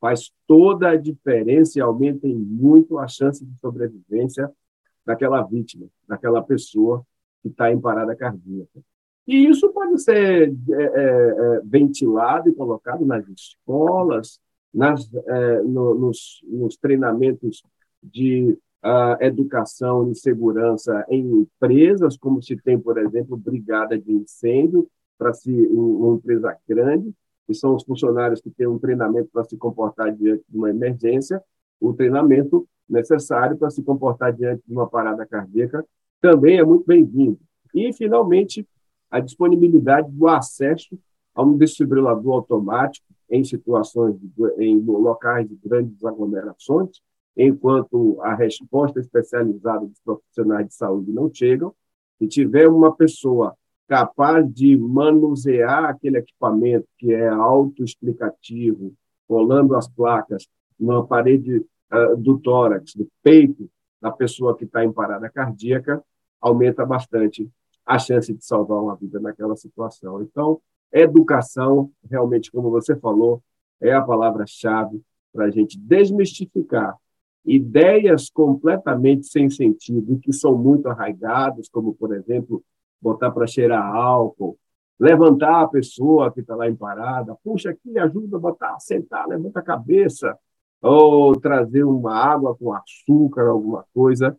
faz 0.00 0.32
toda 0.44 0.90
a 0.90 0.96
diferença 0.96 1.78
e 1.78 1.80
aumenta 1.80 2.26
muito 2.26 2.98
a 2.98 3.06
chance 3.06 3.44
de 3.44 3.56
sobrevivência 3.60 4.50
daquela 5.06 5.40
vítima, 5.42 5.86
daquela 6.08 6.42
pessoa 6.42 7.06
que 7.40 7.48
está 7.48 7.70
em 7.70 7.80
parada 7.80 8.16
cardíaca. 8.16 8.80
E 9.24 9.48
isso 9.48 9.72
pode 9.72 10.02
ser 10.02 10.52
é, 10.70 10.82
é, 10.82 10.86
é 11.04 11.60
ventilado 11.64 12.48
e 12.48 12.54
colocado 12.54 13.06
nas 13.06 13.24
escolas, 13.28 14.40
nas, 14.74 15.08
é, 15.14 15.62
no, 15.62 15.94
nos, 15.94 16.40
nos 16.42 16.76
treinamentos 16.76 17.62
de 18.02 18.58
a 18.82 19.16
educação 19.20 20.10
e 20.10 20.14
segurança 20.14 21.04
em 21.08 21.42
empresas, 21.42 22.16
como 22.16 22.42
se 22.42 22.56
tem, 22.56 22.78
por 22.78 22.98
exemplo, 22.98 23.36
brigada 23.36 23.96
de 23.98 24.12
incêndio, 24.12 24.88
para 25.16 25.32
se 25.32 25.52
uma 25.68 26.16
empresa 26.16 26.56
grande, 26.68 27.14
que 27.46 27.54
são 27.54 27.76
os 27.76 27.84
funcionários 27.84 28.40
que 28.40 28.50
têm 28.50 28.66
um 28.66 28.78
treinamento 28.78 29.28
para 29.32 29.44
se 29.44 29.56
comportar 29.56 30.12
diante 30.12 30.42
de 30.48 30.56
uma 30.56 30.70
emergência, 30.70 31.40
o 31.80 31.92
treinamento 31.92 32.66
necessário 32.88 33.56
para 33.56 33.70
se 33.70 33.82
comportar 33.82 34.32
diante 34.32 34.62
de 34.66 34.74
uma 34.74 34.88
parada 34.88 35.24
cardíaca 35.24 35.84
também 36.20 36.58
é 36.58 36.64
muito 36.64 36.84
bem-vindo. 36.84 37.38
E, 37.74 37.92
finalmente, 37.92 38.66
a 39.10 39.20
disponibilidade 39.20 40.10
do 40.10 40.26
acesso 40.28 40.98
a 41.34 41.42
um 41.42 41.56
desfibrilador 41.56 42.34
automático 42.34 43.06
em 43.30 43.42
situações, 43.44 44.16
de, 44.18 44.30
em 44.58 44.78
locais 44.80 45.48
de 45.48 45.56
grandes 45.56 46.04
aglomerações, 46.04 47.00
enquanto 47.36 48.20
a 48.22 48.34
resposta 48.34 49.00
especializada 49.00 49.86
dos 49.86 50.00
profissionais 50.04 50.66
de 50.68 50.74
saúde 50.74 51.10
não 51.10 51.32
chegam, 51.32 51.74
se 52.18 52.28
tiver 52.28 52.68
uma 52.68 52.94
pessoa 52.94 53.56
capaz 53.88 54.50
de 54.52 54.76
manusear 54.76 55.84
aquele 55.84 56.18
equipamento 56.18 56.86
que 56.98 57.12
é 57.12 57.28
autoexplicativo, 57.28 58.94
colando 59.26 59.74
as 59.74 59.88
placas 59.88 60.46
na 60.78 61.02
parede 61.02 61.58
uh, 61.92 62.16
do 62.16 62.38
tórax, 62.38 62.94
do 62.94 63.08
peito 63.22 63.68
da 64.00 64.10
pessoa 64.10 64.56
que 64.56 64.64
está 64.64 64.84
em 64.84 64.92
parada 64.92 65.28
cardíaca, 65.30 66.02
aumenta 66.40 66.84
bastante 66.84 67.48
a 67.84 67.98
chance 67.98 68.32
de 68.32 68.44
salvar 68.44 68.82
uma 68.82 68.96
vida 68.96 69.20
naquela 69.20 69.56
situação. 69.56 70.22
Então, 70.22 70.60
educação, 70.92 71.90
realmente, 72.08 72.50
como 72.50 72.70
você 72.70 72.96
falou, 72.96 73.42
é 73.80 73.92
a 73.92 74.02
palavra-chave 74.02 75.02
para 75.32 75.46
a 75.46 75.50
gente 75.50 75.78
desmistificar 75.78 76.96
ideias 77.44 78.30
completamente 78.30 79.26
sem 79.26 79.50
sentido, 79.50 80.18
que 80.20 80.32
são 80.32 80.56
muito 80.56 80.88
arraigadas, 80.88 81.68
como, 81.68 81.94
por 81.94 82.14
exemplo, 82.14 82.62
botar 83.00 83.30
para 83.30 83.46
cheirar 83.46 83.84
álcool, 83.84 84.56
levantar 84.98 85.62
a 85.62 85.68
pessoa 85.68 86.32
que 86.32 86.40
está 86.40 86.54
lá 86.54 86.68
em 86.68 86.76
parada, 86.76 87.36
puxa 87.42 87.70
aqui, 87.70 87.98
ajuda 87.98 88.36
a 88.36 88.40
botar, 88.40 88.78
sentar, 88.78 89.26
levanta 89.26 89.58
a 89.58 89.62
cabeça, 89.62 90.38
ou 90.80 91.38
trazer 91.38 91.84
uma 91.84 92.14
água 92.14 92.56
com 92.56 92.72
açúcar, 92.72 93.48
alguma 93.48 93.84
coisa, 93.94 94.36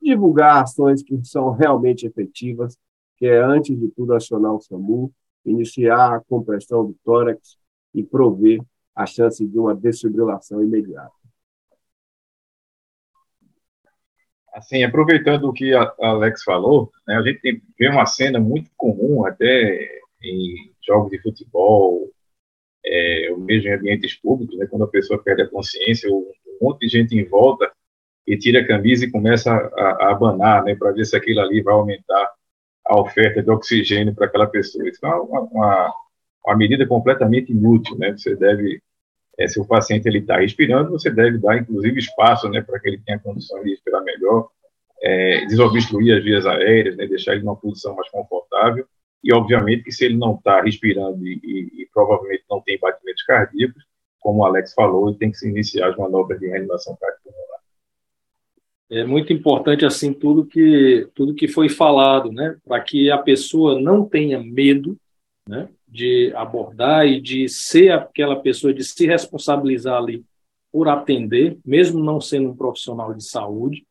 divulgar 0.00 0.62
ações 0.62 1.02
que 1.02 1.22
são 1.24 1.50
realmente 1.50 2.06
efetivas, 2.06 2.76
que 3.16 3.26
é, 3.26 3.42
antes 3.42 3.78
de 3.78 3.88
tudo, 3.88 4.14
acionar 4.14 4.54
o 4.54 4.60
SAMU, 4.60 5.12
iniciar 5.44 6.14
a 6.16 6.20
compressão 6.20 6.86
do 6.86 6.96
tórax 7.04 7.56
e 7.94 8.02
prover 8.02 8.60
a 8.94 9.04
chance 9.04 9.44
de 9.46 9.58
uma 9.58 9.74
desfibrilação 9.74 10.62
imediata. 10.62 11.19
Assim, 14.52 14.82
aproveitando 14.82 15.44
o 15.44 15.52
que 15.52 15.74
a 15.74 15.92
Alex 16.00 16.42
falou, 16.42 16.90
né, 17.06 17.16
a 17.16 17.22
gente 17.22 17.62
vê 17.78 17.88
uma 17.88 18.06
cena 18.06 18.40
muito 18.40 18.70
comum 18.76 19.24
até 19.24 20.00
em 20.22 20.72
jogos 20.84 21.10
de 21.10 21.22
futebol, 21.22 22.10
é, 22.84 23.28
ou 23.30 23.38
mesmo 23.38 23.68
em 23.68 23.74
ambientes 23.74 24.14
públicos, 24.14 24.58
né, 24.58 24.66
quando 24.66 24.84
a 24.84 24.88
pessoa 24.88 25.22
perde 25.22 25.42
a 25.42 25.48
consciência, 25.48 26.10
um 26.10 26.26
monte 26.60 26.80
de 26.80 26.88
gente 26.88 27.16
em 27.16 27.24
volta 27.24 27.70
e 28.26 28.36
tira 28.36 28.60
a 28.60 28.66
camisa 28.66 29.04
e 29.04 29.10
começa 29.10 29.50
a, 29.52 30.06
a 30.06 30.10
abanar, 30.12 30.64
né, 30.64 30.74
para 30.74 30.92
ver 30.92 31.04
se 31.04 31.16
aquilo 31.16 31.40
ali 31.40 31.62
vai 31.62 31.74
aumentar 31.74 32.30
a 32.90 33.00
oferta 33.00 33.42
de 33.42 33.50
oxigênio 33.50 34.14
para 34.14 34.26
aquela 34.26 34.46
pessoa. 34.46 34.88
Isso 34.88 35.04
é 35.06 35.08
uma, 35.08 35.40
uma, 35.42 35.94
uma, 36.44 36.56
medida 36.56 36.86
completamente 36.86 37.52
inútil, 37.52 37.96
né? 37.96 38.12
Você 38.12 38.34
deve, 38.34 38.82
é, 39.38 39.48
se 39.48 39.58
o 39.60 39.66
paciente 39.66 40.06
ele 40.06 40.18
está 40.18 40.38
respirando, 40.38 40.90
você 40.90 41.10
deve 41.10 41.38
dar, 41.38 41.56
inclusive, 41.56 41.98
espaço, 41.98 42.48
né, 42.48 42.60
para 42.60 42.78
que 42.78 42.88
ele 42.88 42.98
tenha 43.04 43.18
condições 43.18 43.64
de 43.64 43.70
respirar 43.70 44.02
melhor, 44.02 44.48
é, 45.02 45.46
desobstruir 45.46 46.16
as 46.16 46.22
vias 46.22 46.46
aéreas, 46.46 46.96
né, 46.96 47.06
deixar 47.06 47.32
ele 47.32 47.42
numa 47.42 47.56
posição 47.56 47.94
mais 47.94 48.08
confortável. 48.10 48.86
E, 49.22 49.32
obviamente, 49.32 49.84
que 49.84 49.92
se 49.92 50.04
ele 50.04 50.16
não 50.16 50.34
está 50.34 50.62
respirando 50.62 51.26
e, 51.26 51.40
e, 51.42 51.82
e, 51.82 51.88
provavelmente 51.92 52.44
não 52.50 52.60
tem 52.60 52.78
batimentos 52.78 53.22
cardíacos, 53.22 53.84
como 54.18 54.40
o 54.40 54.44
Alex 54.44 54.74
falou, 54.74 55.08
ele 55.08 55.18
tem 55.18 55.30
que 55.30 55.38
se 55.38 55.48
iniciar 55.48 55.90
as 55.90 55.96
manobras 55.96 56.38
de 56.38 56.46
reanimação 56.46 56.96
cardiopulmonar. 57.00 57.60
É 58.90 59.04
muito 59.04 59.32
importante 59.32 59.86
assim 59.86 60.12
tudo 60.12 60.44
que 60.44 61.08
tudo 61.14 61.34
que 61.34 61.46
foi 61.46 61.68
falado, 61.68 62.32
né, 62.32 62.56
para 62.64 62.80
que 62.80 63.10
a 63.10 63.18
pessoa 63.18 63.80
não 63.80 64.04
tenha 64.04 64.42
medo, 64.42 64.98
né, 65.48 65.68
de 65.90 66.32
abordar 66.36 67.06
e 67.06 67.20
de 67.20 67.48
ser 67.48 67.90
aquela 67.92 68.36
pessoa 68.36 68.72
de 68.72 68.84
se 68.84 69.06
responsabilizar 69.06 69.96
ali 69.96 70.24
por 70.72 70.88
atender, 70.88 71.58
mesmo 71.64 72.02
não 72.02 72.20
sendo 72.20 72.50
um 72.50 72.56
profissional 72.56 73.12
de 73.12 73.24
saúde, 73.24 73.84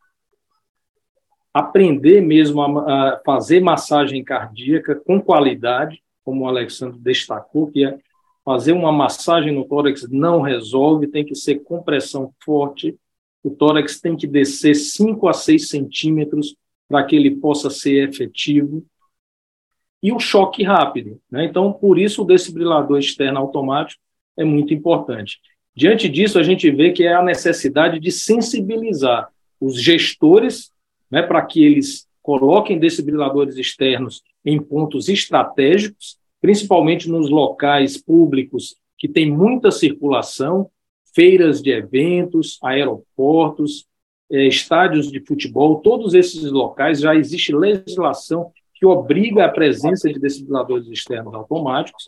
aprender 1.54 2.22
mesmo 2.22 2.62
a, 2.62 3.16
a 3.16 3.22
fazer 3.26 3.60
massagem 3.60 4.24
cardíaca 4.24 4.96
com 4.96 5.22
qualidade, 5.22 6.02
como 6.24 6.46
o 6.46 6.48
Alexandre 6.48 7.00
destacou, 7.00 7.70
que 7.70 7.86
é 7.86 7.98
fazer 8.46 8.72
uma 8.72 8.92
massagem 8.92 9.54
no 9.54 9.66
tórax 9.66 10.08
não 10.10 10.42
resolve, 10.42 11.08
tem 11.08 11.26
que 11.26 11.36
ser 11.36 11.60
compressão 11.60 12.34
forte, 12.44 12.98
o 13.44 13.50
tórax 13.50 14.00
tem 14.00 14.16
que 14.16 14.28
descer 14.28 14.76
5 14.76 15.28
a 15.28 15.34
6 15.34 15.70
centímetros 15.70 16.56
para 16.88 17.04
que 17.04 17.16
ele 17.16 17.36
possa 17.36 17.70
ser 17.70 18.10
efetivo, 18.10 18.86
e 20.02 20.12
o 20.12 20.20
choque 20.20 20.64
rápido. 20.64 21.20
Né? 21.30 21.46
Então, 21.46 21.72
por 21.74 22.00
isso, 22.00 22.22
o 22.22 22.26
desfibrilador 22.26 23.00
externo 23.00 23.40
automático 23.40 24.02
é 24.38 24.44
muito 24.44 24.74
importante. 24.74 25.40
Diante 25.76 26.10
disso, 26.10 26.40
a 26.40 26.44
gente 26.44 26.70
vê 26.72 26.92
que 26.92 27.04
é 27.04 27.14
a 27.14 27.24
necessidade 27.24 28.00
de 28.00 28.12
sensibilizar 28.12 29.30
os 29.60 29.82
gestores 29.82 30.72
né, 31.12 31.22
para 31.22 31.42
que 31.42 31.64
eles 31.64 32.08
coloquem 32.22 32.80
desfibriladores 32.80 33.58
externos 33.58 34.22
em 34.46 34.62
pontos 34.62 35.10
estratégicos, 35.10 36.18
principalmente 36.42 37.10
nos 37.10 37.30
locais 37.30 37.98
públicos 37.98 38.76
que 38.98 39.08
tem 39.08 39.32
muita 39.32 39.72
circulação, 39.72 40.70
feiras 41.16 41.62
de 41.62 41.72
eventos, 41.72 42.60
aeroportos, 42.62 43.86
eh, 44.32 44.48
estádios 44.48 45.12
de 45.12 45.20
futebol, 45.22 45.80
todos 45.82 46.14
esses 46.14 46.44
locais 46.52 47.00
já 47.00 47.16
existe 47.16 47.54
legislação 47.54 48.52
que 48.80 48.86
obriga 48.86 49.46
a 49.46 49.50
presença 49.50 50.08
de 50.08 50.20
desfibriladores 50.20 50.88
externos 50.88 51.34
automáticos 51.34 52.06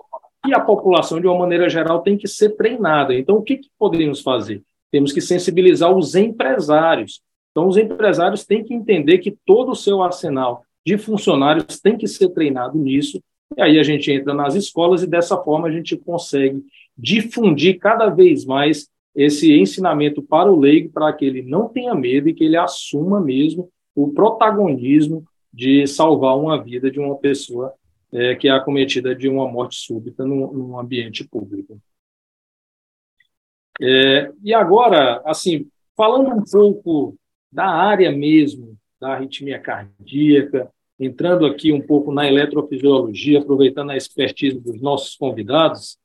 e 0.47 0.53
a 0.53 0.59
população, 0.59 1.19
de 1.19 1.27
uma 1.27 1.37
maneira 1.37 1.69
geral, 1.69 2.01
tem 2.01 2.17
que 2.17 2.27
ser 2.27 2.51
treinada. 2.51 3.13
Então, 3.13 3.35
o 3.35 3.43
que, 3.43 3.57
que 3.57 3.69
podemos 3.77 4.21
fazer? 4.21 4.63
Temos 4.89 5.11
que 5.11 5.21
sensibilizar 5.21 5.95
os 5.95 6.15
empresários 6.15 7.21
então, 7.51 7.67
os 7.67 7.77
empresários 7.77 8.45
têm 8.45 8.63
que 8.63 8.73
entender 8.73 9.19
que 9.19 9.35
todo 9.45 9.71
o 9.71 9.75
seu 9.75 10.01
arsenal 10.01 10.63
de 10.85 10.97
funcionários 10.97 11.79
tem 11.79 11.97
que 11.97 12.07
ser 12.07 12.29
treinado 12.29 12.77
nisso, 12.77 13.21
e 13.55 13.61
aí 13.61 13.77
a 13.77 13.83
gente 13.83 14.09
entra 14.11 14.33
nas 14.33 14.55
escolas 14.55 15.03
e 15.03 15.07
dessa 15.07 15.37
forma 15.37 15.67
a 15.67 15.71
gente 15.71 15.97
consegue 15.97 16.63
difundir 16.97 17.77
cada 17.77 18.09
vez 18.09 18.45
mais 18.45 18.87
esse 19.13 19.53
ensinamento 19.53 20.21
para 20.21 20.49
o 20.49 20.57
leigo, 20.57 20.89
para 20.89 21.11
que 21.11 21.25
ele 21.25 21.41
não 21.41 21.67
tenha 21.67 21.93
medo 21.93 22.29
e 22.29 22.33
que 22.33 22.45
ele 22.45 22.55
assuma 22.55 23.19
mesmo 23.19 23.69
o 23.93 24.13
protagonismo 24.13 25.25
de 25.53 25.85
salvar 25.87 26.37
uma 26.37 26.61
vida 26.61 26.89
de 26.89 26.99
uma 26.99 27.17
pessoa 27.17 27.73
é, 28.11 28.35
que 28.35 28.47
é 28.47 28.51
acometida 28.51 29.15
de 29.15 29.27
uma 29.29 29.47
morte 29.49 29.75
súbita 29.75 30.25
num, 30.25 30.51
num 30.51 30.79
ambiente 30.79 31.27
público. 31.27 31.79
É, 33.79 34.31
e 34.43 34.53
agora, 34.53 35.21
assim, 35.25 35.67
falando 35.95 36.29
um 36.29 36.43
pouco 36.43 37.17
da 37.51 37.65
área 37.65 38.11
mesmo 38.11 38.77
da 38.99 39.13
arritmia 39.13 39.59
cardíaca, 39.59 40.71
entrando 40.99 41.45
aqui 41.47 41.73
um 41.73 41.81
pouco 41.81 42.13
na 42.13 42.27
eletrofisiologia, 42.27 43.39
aproveitando 43.39 43.89
a 43.89 43.97
expertise 43.97 44.59
dos 44.59 44.79
nossos 44.79 45.15
convidados, 45.15 45.97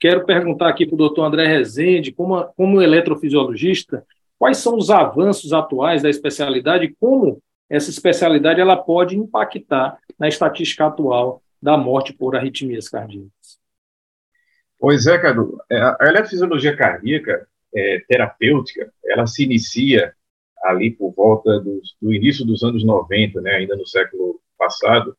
quero 0.00 0.24
perguntar 0.24 0.70
aqui 0.70 0.86
para 0.86 0.94
o 0.94 0.98
doutor 0.98 1.24
André 1.24 1.46
Rezende, 1.46 2.12
como, 2.12 2.42
como 2.56 2.80
eletrofisiologista, 2.80 4.06
quais 4.38 4.56
são 4.56 4.76
os 4.76 4.88
avanços 4.88 5.52
atuais 5.52 6.02
da 6.02 6.08
especialidade 6.08 6.86
e 6.86 6.94
como 6.98 7.42
essa 7.68 7.90
especialidade 7.90 8.60
ela 8.60 8.76
pode 8.76 9.16
impactar 9.16 9.98
na 10.18 10.28
estatística 10.28 10.86
atual 10.86 11.42
da 11.60 11.76
morte 11.76 12.12
por 12.12 12.34
arritmias 12.36 12.88
cardíacas. 12.88 13.58
Pois 14.78 15.06
é, 15.06 15.18
Cadu. 15.18 15.58
É, 15.70 15.76
a 15.80 15.96
eletrofisiologia 16.02 16.76
cardíaca 16.76 17.46
é, 17.74 18.00
terapêutica, 18.08 18.92
ela 19.04 19.26
se 19.26 19.44
inicia 19.44 20.14
ali 20.64 20.90
por 20.90 21.12
volta 21.12 21.60
do, 21.60 21.80
do 22.00 22.14
início 22.14 22.44
dos 22.44 22.62
anos 22.62 22.84
90, 22.84 23.40
né, 23.40 23.56
ainda 23.56 23.76
no 23.76 23.86
século 23.86 24.40
passado. 24.56 25.16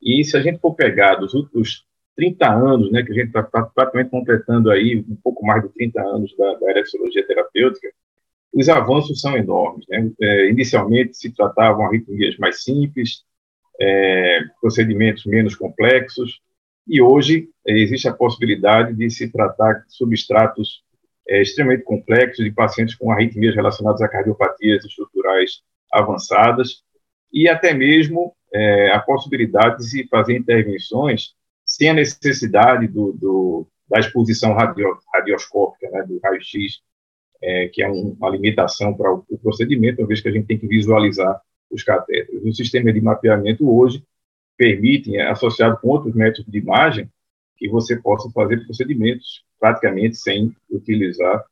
E 0.00 0.24
se 0.24 0.36
a 0.36 0.40
gente 0.40 0.58
for 0.58 0.74
pegar 0.74 1.16
dos 1.16 1.34
últimos 1.34 1.86
30 2.16 2.50
anos, 2.50 2.90
né, 2.90 3.02
que 3.02 3.12
a 3.12 3.14
gente 3.14 3.28
está 3.28 3.42
tá 3.42 3.62
praticamente 3.62 4.10
completando 4.10 4.70
aí 4.70 5.04
um 5.08 5.16
pouco 5.16 5.44
mais 5.46 5.62
de 5.62 5.68
30 5.70 6.00
anos 6.02 6.36
da, 6.36 6.54
da 6.54 6.70
eletrologia 6.70 7.26
terapêutica, 7.26 7.88
os 8.52 8.68
avanços 8.68 9.20
são 9.20 9.36
enormes. 9.36 9.84
Né? 9.88 10.10
É, 10.20 10.48
inicialmente 10.48 11.16
se 11.16 11.34
tratavam 11.34 11.86
arritmias 11.86 12.36
mais 12.38 12.62
simples, 12.62 13.24
é, 13.80 14.40
procedimentos 14.60 15.24
menos 15.26 15.54
complexos, 15.54 16.40
e 16.86 17.02
hoje 17.02 17.50
é, 17.66 17.72
existe 17.78 18.08
a 18.08 18.14
possibilidade 18.14 18.94
de 18.94 19.10
se 19.10 19.30
tratar 19.30 19.84
substratos 19.88 20.82
é, 21.28 21.42
extremamente 21.42 21.84
complexos 21.84 22.44
de 22.44 22.50
pacientes 22.50 22.94
com 22.94 23.12
arritmias 23.12 23.54
relacionadas 23.54 24.00
a 24.00 24.08
cardiopatias 24.08 24.84
estruturais 24.84 25.60
avançadas 25.92 26.82
e 27.32 27.48
até 27.48 27.74
mesmo 27.74 28.34
é, 28.52 28.90
a 28.92 29.00
possibilidade 29.00 29.78
de 29.78 29.90
se 29.90 30.08
fazer 30.08 30.36
intervenções 30.36 31.34
sem 31.64 31.90
a 31.90 31.94
necessidade 31.94 32.88
do, 32.88 33.12
do 33.12 33.66
da 33.88 34.00
exposição 34.00 34.52
radio, 34.52 34.98
radioscópica, 35.14 35.90
né, 35.90 36.02
do 36.02 36.20
raio-x, 36.22 36.80
é, 37.42 37.68
que 37.68 37.82
é 37.82 37.90
um, 37.90 38.16
uma 38.18 38.30
limitação 38.30 38.94
para 38.94 39.12
o, 39.12 39.24
o, 39.28 39.38
procedimento, 39.38 40.00
uma 40.00 40.08
vez 40.08 40.20
que 40.20 40.28
a 40.28 40.32
gente 40.32 40.46
tem 40.46 40.58
que 40.58 40.66
visualizar 40.66 41.40
os 41.70 41.82
catéteres. 41.82 42.42
O 42.44 42.52
sistema 42.52 42.92
de 42.92 43.00
mapeamento 43.00 43.70
hoje 43.70 44.02
permite, 44.56 45.16
associado 45.18 45.78
com 45.80 45.88
outros 45.88 46.14
métodos 46.14 46.50
de 46.50 46.58
imagem, 46.58 47.08
que 47.56 47.68
você 47.68 47.96
possa 47.96 48.30
fazer 48.30 48.64
procedimentos 48.64 49.42
praticamente 49.58 50.16
sem 50.16 50.54
utilizar 50.70 51.44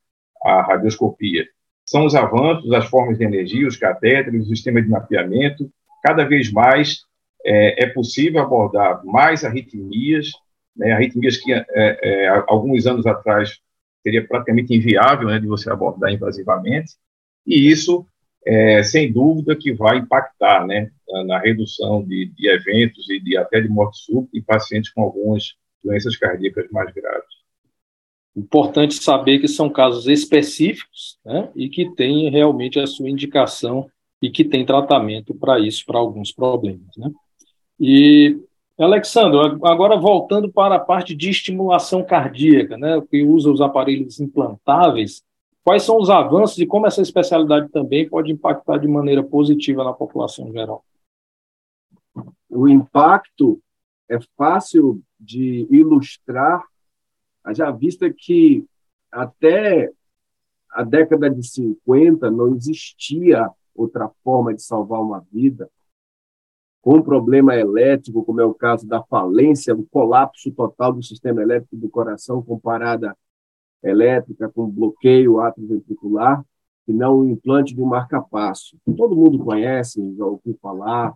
a 0.43 0.61
radioscopia. 0.61 1.45
São 1.85 2.05
os 2.05 2.15
avanços, 2.15 2.71
as 2.73 2.85
formas 2.85 3.17
de 3.17 3.23
energia, 3.23 3.67
os 3.67 3.77
catéteres, 3.77 4.45
o 4.45 4.49
sistema 4.49 4.81
de 4.81 4.89
mapeamento. 4.89 5.69
Cada 6.03 6.25
vez 6.25 6.51
mais 6.51 7.01
é, 7.45 7.85
é 7.85 7.87
possível 7.87 8.41
abordar 8.41 9.05
mais 9.05 9.43
arritmias, 9.45 10.31
né, 10.75 10.91
arritmias 10.91 11.37
que 11.37 11.53
é, 11.53 11.65
é, 11.69 12.27
alguns 12.47 12.85
anos 12.85 13.05
atrás 13.05 13.59
seria 14.03 14.25
praticamente 14.27 14.73
inviável 14.73 15.27
né, 15.27 15.39
de 15.39 15.47
você 15.47 15.69
abordar 15.69 16.11
invasivamente, 16.11 16.93
e 17.45 17.69
isso, 17.69 18.05
é, 18.45 18.83
sem 18.83 19.11
dúvida, 19.11 19.55
que 19.55 19.73
vai 19.73 19.97
impactar 19.97 20.65
né, 20.65 20.91
na 21.25 21.39
redução 21.39 22.03
de, 22.03 22.31
de 22.35 22.49
eventos 22.49 23.09
e 23.09 23.19
de, 23.19 23.37
até 23.37 23.61
de 23.61 23.69
morte 23.69 23.99
súbita 23.99 24.37
em 24.37 24.41
pacientes 24.41 24.91
com 24.91 25.01
algumas 25.01 25.55
doenças 25.83 26.17
cardíacas 26.17 26.69
mais 26.71 26.93
graves. 26.93 27.37
Importante 28.35 28.93
saber 28.95 29.39
que 29.39 29.47
são 29.47 29.69
casos 29.69 30.07
específicos 30.07 31.17
né, 31.25 31.49
e 31.55 31.69
que 31.69 31.89
têm 31.95 32.29
realmente 32.29 32.79
a 32.79 32.85
sua 32.85 33.09
indicação 33.09 33.89
e 34.21 34.29
que 34.29 34.43
tem 34.43 34.65
tratamento 34.65 35.33
para 35.33 35.59
isso, 35.59 35.85
para 35.85 35.97
alguns 35.97 36.31
problemas. 36.31 36.95
Né? 36.97 37.11
E, 37.79 38.37
Alexandre, 38.79 39.39
agora 39.63 39.97
voltando 39.97 40.51
para 40.51 40.75
a 40.75 40.79
parte 40.79 41.15
de 41.15 41.29
estimulação 41.29 42.03
cardíaca, 42.03 42.77
né, 42.77 43.01
que 43.09 43.23
usa 43.23 43.51
os 43.51 43.59
aparelhos 43.59 44.19
implantáveis, 44.19 45.23
quais 45.63 45.83
são 45.83 45.97
os 45.97 46.09
avanços 46.09 46.59
e 46.59 46.65
como 46.65 46.85
essa 46.85 47.01
especialidade 47.01 47.69
também 47.69 48.07
pode 48.07 48.31
impactar 48.31 48.77
de 48.77 48.87
maneira 48.87 49.23
positiva 49.23 49.83
na 49.83 49.93
população 49.93 50.51
geral? 50.51 50.85
O 52.49 52.67
impacto 52.67 53.59
é 54.09 54.19
fácil 54.37 55.01
de 55.19 55.67
ilustrar 55.71 56.63
já 57.53 57.71
vista 57.71 58.11
que 58.11 58.65
até 59.11 59.91
a 60.69 60.83
década 60.83 61.29
de 61.29 61.47
50 61.47 62.29
não 62.29 62.55
existia 62.55 63.49
outra 63.73 64.09
forma 64.23 64.53
de 64.53 64.61
salvar 64.61 65.01
uma 65.01 65.25
vida 65.31 65.69
com 66.81 67.01
problema 67.01 67.55
elétrico, 67.55 68.23
como 68.23 68.41
é 68.41 68.45
o 68.45 68.53
caso 68.53 68.87
da 68.87 69.03
falência, 69.03 69.75
o 69.75 69.85
colapso 69.85 70.51
total 70.51 70.93
do 70.93 71.03
sistema 71.03 71.41
elétrico 71.41 71.75
do 71.75 71.89
coração 71.89 72.41
com 72.41 72.59
parada 72.59 73.15
elétrica, 73.83 74.49
com 74.49 74.69
bloqueio 74.69 75.39
atrioventricular. 75.39 76.43
que 76.85 76.93
não 76.93 77.19
o 77.19 77.29
implante 77.29 77.75
de 77.75 77.81
um 77.81 77.85
marca-passo. 77.85 78.77
Todo 78.95 79.13
mundo 79.13 79.43
conhece, 79.43 80.15
já 80.15 80.25
ouviu 80.25 80.57
falar, 80.61 81.13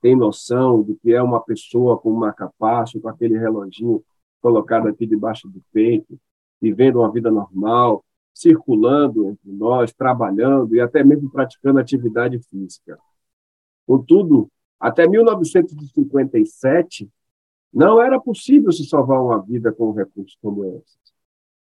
tem 0.00 0.16
noção 0.16 0.82
do 0.82 0.96
que 0.96 1.12
é 1.12 1.22
uma 1.22 1.40
pessoa 1.42 1.98
com 1.98 2.10
um 2.10 2.16
marca-passo, 2.16 2.98
com 2.98 3.08
aquele 3.08 3.38
reloginho 3.38 4.02
colocado 4.40 4.88
aqui 4.88 5.06
debaixo 5.06 5.46
do 5.46 5.62
peito, 5.72 6.18
vivendo 6.58 7.00
uma 7.00 7.12
vida 7.12 7.30
normal, 7.30 8.02
circulando 8.32 9.28
entre 9.28 9.52
nós, 9.52 9.92
trabalhando 9.92 10.74
e 10.74 10.80
até 10.80 11.04
mesmo 11.04 11.30
praticando 11.30 11.78
atividade 11.78 12.38
física. 12.48 12.98
Contudo, 13.86 14.50
até 14.80 15.06
1957, 15.06 17.08
não 17.72 18.02
era 18.02 18.18
possível 18.18 18.72
se 18.72 18.84
salvar 18.84 19.22
uma 19.22 19.40
vida 19.40 19.70
com 19.70 19.90
um 19.90 19.92
recurso 19.92 20.36
como 20.42 20.64
esse. 20.64 20.98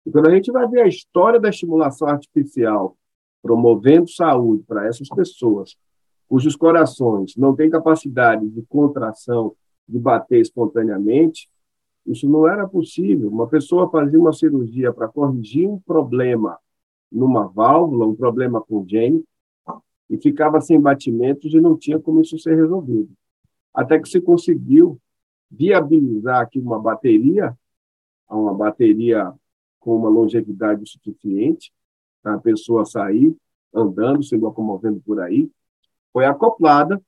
E 0.04 0.10
quando 0.10 0.28
a 0.28 0.34
gente 0.34 0.52
vai 0.52 0.68
ver 0.68 0.82
a 0.82 0.88
história 0.88 1.40
da 1.40 1.48
estimulação 1.48 2.08
artificial 2.08 2.94
promovendo 3.40 4.10
saúde 4.10 4.64
para 4.64 4.86
essas 4.86 5.08
pessoas 5.08 5.78
cujos 6.28 6.56
corações 6.56 7.36
não 7.36 7.54
têm 7.54 7.70
capacidade 7.70 8.48
de 8.48 8.62
contração, 8.62 9.54
de 9.88 9.98
bater 9.98 10.40
espontaneamente, 10.40 11.48
isso 12.06 12.28
não 12.28 12.48
era 12.48 12.66
possível. 12.66 13.28
Uma 13.28 13.46
pessoa 13.46 13.90
fazia 13.90 14.18
uma 14.18 14.32
cirurgia 14.32 14.92
para 14.92 15.08
corrigir 15.08 15.68
um 15.68 15.78
problema 15.78 16.58
numa 17.10 17.46
válvula, 17.46 18.06
um 18.06 18.14
problema 18.14 18.60
congênito, 18.60 19.26
e 20.08 20.18
ficava 20.18 20.60
sem 20.60 20.80
batimentos 20.80 21.52
e 21.54 21.60
não 21.60 21.76
tinha 21.76 21.98
como 21.98 22.20
isso 22.20 22.38
ser 22.38 22.56
resolvido. 22.56 23.10
Até 23.72 23.98
que 23.98 24.08
se 24.08 24.20
conseguiu 24.20 25.00
viabilizar 25.50 26.40
aqui 26.40 26.58
uma 26.58 26.80
bateria, 26.80 27.56
uma 28.28 28.54
bateria 28.54 29.32
com 29.80 29.96
uma 29.96 30.08
longevidade 30.08 30.88
suficiente 30.88 31.72
para 32.22 32.34
a 32.34 32.40
pessoa 32.40 32.84
sair 32.84 33.36
andando, 33.72 34.22
se 34.22 34.36
locomovendo 34.36 35.00
por 35.00 35.20
aí, 35.20 35.50
foi 36.12 36.24
acoplada 36.24 37.02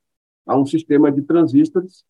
a 0.44 0.56
um 0.56 0.66
sistema 0.66 1.10
de 1.10 1.22
transistores 1.22 2.04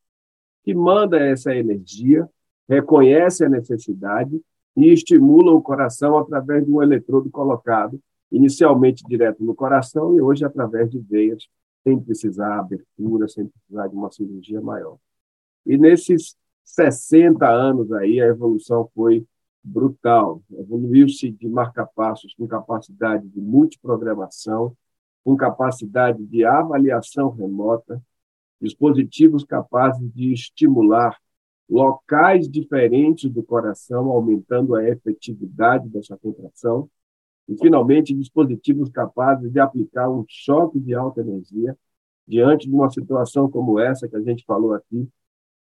que 0.65 0.75
manda 0.75 1.19
essa 1.19 1.55
energia 1.55 2.29
reconhece 2.69 3.45
a 3.45 3.49
necessidade 3.49 4.41
e 4.77 4.93
estimula 4.93 5.53
o 5.53 5.63
coração 5.63 6.19
através 6.19 6.65
de 6.65 6.71
um 6.71 6.83
eletrodo 6.83 7.31
colocado, 7.31 8.01
inicialmente 8.31 9.05
direto 9.07 9.43
no 9.43 9.55
coração 9.55 10.17
e 10.17 10.21
hoje 10.21 10.45
através 10.45 10.91
de 10.91 10.99
veias, 10.99 11.49
sem 11.85 11.99
precisar 12.01 12.59
abertura, 12.59 13.29
sem 13.29 13.47
precisar 13.47 13.89
de 13.89 13.95
uma 13.95 14.11
cirurgia 14.11 14.61
maior. 14.61 14.99
E 15.65 15.77
nesses 15.77 16.37
60 16.65 17.49
anos 17.49 17.93
aí, 17.93 18.21
a 18.21 18.27
evolução 18.27 18.91
foi 18.95 19.27
brutal. 19.63 20.43
Evoluiu-se 20.53 21.31
de 21.31 21.49
marca-passos 21.49 22.35
com 22.35 22.47
capacidade 22.47 23.27
de 23.29 23.41
multiprogramação, 23.41 24.77
com 25.25 25.37
capacidade 25.37 26.25
de 26.25 26.45
avaliação 26.45 27.31
remota, 27.31 28.01
dispositivos 28.61 29.45
capazes 29.45 30.09
de 30.13 30.33
estimular 30.33 31.17
locais 31.69 32.49
diferentes 32.49 33.31
do 33.31 33.43
coração, 33.43 34.11
aumentando 34.11 34.75
a 34.77 34.89
efetividade 34.89 35.89
dessa 35.89 36.17
contração, 36.17 36.89
e, 37.49 37.57
finalmente, 37.57 38.15
dispositivos 38.15 38.91
capazes 38.91 39.51
de 39.51 39.61
aplicar 39.61 40.09
um 40.11 40.25
choque 40.29 40.81
de 40.81 40.95
alta 40.95 41.21
energia 41.21 41.77
diante 42.27 42.69
de 42.69 42.75
uma 42.75 42.91
situação 42.91 43.49
como 43.49 43.79
essa 43.79 44.09
que 44.09 44.17
a 44.17 44.21
gente 44.21 44.45
falou 44.45 44.75
aqui, 44.75 45.09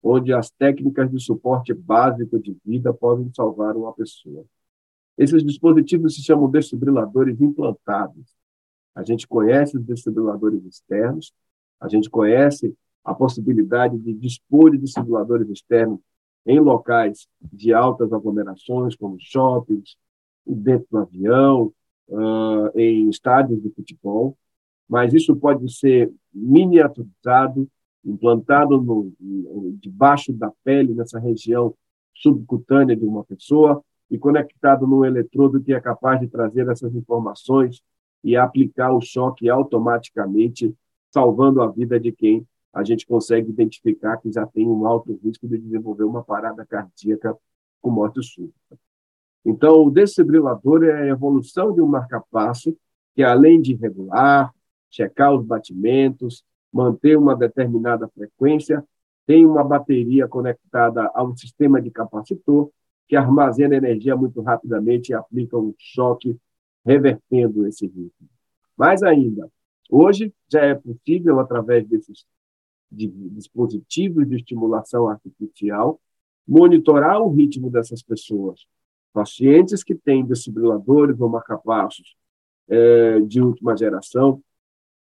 onde 0.03 0.33
as 0.33 0.51
técnicas 0.51 1.11
de 1.11 1.21
suporte 1.21 1.73
básico 1.73 2.39
de 2.39 2.57
vida 2.65 2.93
podem 2.93 3.31
salvar 3.33 3.77
uma 3.77 3.93
pessoa. 3.93 4.45
Esses 5.17 5.45
dispositivos 5.45 6.15
se 6.15 6.23
chamam 6.23 6.51
desfibriladores 6.51 7.41
implantados. 7.41 8.35
A 8.95 9.03
gente 9.03 9.27
conhece 9.27 9.77
os 9.77 9.85
desfibriladores 9.85 10.65
externos, 10.65 11.33
a 11.81 11.89
gente 11.89 12.11
conhece 12.11 12.75
a 13.05 13.15
possibilidade 13.15 13.97
de 13.99 14.13
dispor 14.13 14.77
de 14.77 14.87
simuladores 14.91 15.49
externos 15.49 16.01
em 16.45 16.59
locais 16.59 17.29
de 17.41 17.73
altas 17.73 18.13
aglomerações, 18.13 18.97
como 18.97 19.17
shoppings, 19.19 19.97
dentro 20.47 20.87
do 20.91 20.99
avião, 20.99 21.73
uh, 22.09 22.79
em 22.79 23.09
estádios 23.09 23.61
de 23.63 23.71
futebol, 23.71 24.37
mas 24.89 25.13
isso 25.13 25.35
pode 25.37 25.73
ser 25.73 26.13
miniaturizado, 26.33 27.69
implantado 28.05 28.81
no, 28.81 29.13
debaixo 29.81 30.33
da 30.33 30.53
pele, 30.63 30.95
nessa 30.95 31.19
região 31.19 31.75
subcutânea 32.15 32.97
de 32.97 33.05
uma 33.05 33.25
pessoa, 33.25 33.83
e 34.09 34.17
conectado 34.17 34.87
num 34.87 35.05
eletrodo 35.05 35.61
que 35.61 35.75
é 35.75 35.81
capaz 35.81 36.21
de 36.21 36.29
trazer 36.29 36.69
essas 36.69 36.95
informações 36.95 37.83
e 38.23 38.37
aplicar 38.37 38.93
o 38.93 39.01
choque 39.01 39.49
automaticamente, 39.49 40.73
salvando 41.13 41.61
a 41.61 41.69
vida 41.69 41.99
de 41.99 42.13
quem 42.13 42.47
a 42.73 42.85
gente 42.85 43.07
consegue 43.07 43.51
identificar 43.51 44.19
que 44.19 44.31
já 44.31 44.47
tem 44.47 44.67
um 44.67 44.87
alto 44.87 45.19
risco 45.25 45.49
de 45.49 45.59
desenvolver 45.59 46.05
uma 46.05 46.23
parada 46.23 46.65
cardíaca 46.65 47.37
com 47.81 47.91
morte 47.91 48.23
súbita. 48.23 48.79
Então, 49.49 49.87
o 49.87 49.91
desfibrilador 49.93 50.83
é 50.83 51.03
a 51.03 51.07
evolução 51.07 51.73
de 51.73 51.81
um 51.81 51.87
marca-passo 51.87 52.77
que, 53.15 53.23
além 53.23 53.63
de 53.63 53.75
regular, 53.75 54.53
checar 54.91 55.33
os 55.33 55.47
batimentos, 55.47 56.45
manter 56.73 57.17
uma 57.17 57.37
determinada 57.37 58.09
frequência, 58.09 58.85
tem 59.25 59.47
uma 59.47 59.63
bateria 59.63 60.27
conectada 60.27 61.09
a 61.15 61.23
um 61.23 61.37
sistema 61.37 61.81
de 61.81 61.93
capacitor 61.93 62.71
que 63.07 63.15
armazena 63.15 63.77
energia 63.77 64.17
muito 64.17 64.43
rapidamente 64.43 65.13
e 65.13 65.15
aplica 65.15 65.57
um 65.57 65.73
choque, 65.79 66.37
revertendo 66.85 67.67
esse 67.69 67.87
ritmo. 67.87 68.29
Mais 68.77 69.05
ainda, 69.05 69.49
hoje 69.89 70.35
já 70.51 70.63
é 70.63 70.75
possível, 70.75 71.39
através 71.39 71.87
desses 71.87 72.27
de 72.91 73.07
dispositivos 73.09 74.29
de 74.29 74.37
estimulação 74.37 75.09
artificial, 75.09 76.01
monitorar 76.47 77.21
o 77.21 77.31
ritmo 77.31 77.71
dessas 77.71 78.03
pessoas. 78.03 78.67
Pacientes 79.17 79.83
que 79.83 79.95
têm 79.95 80.27
desfibriladores 80.27 81.19
ou 81.19 81.27
marcapassos 81.27 82.15
é, 82.69 83.19
de 83.21 83.41
última 83.41 83.75
geração, 83.75 84.43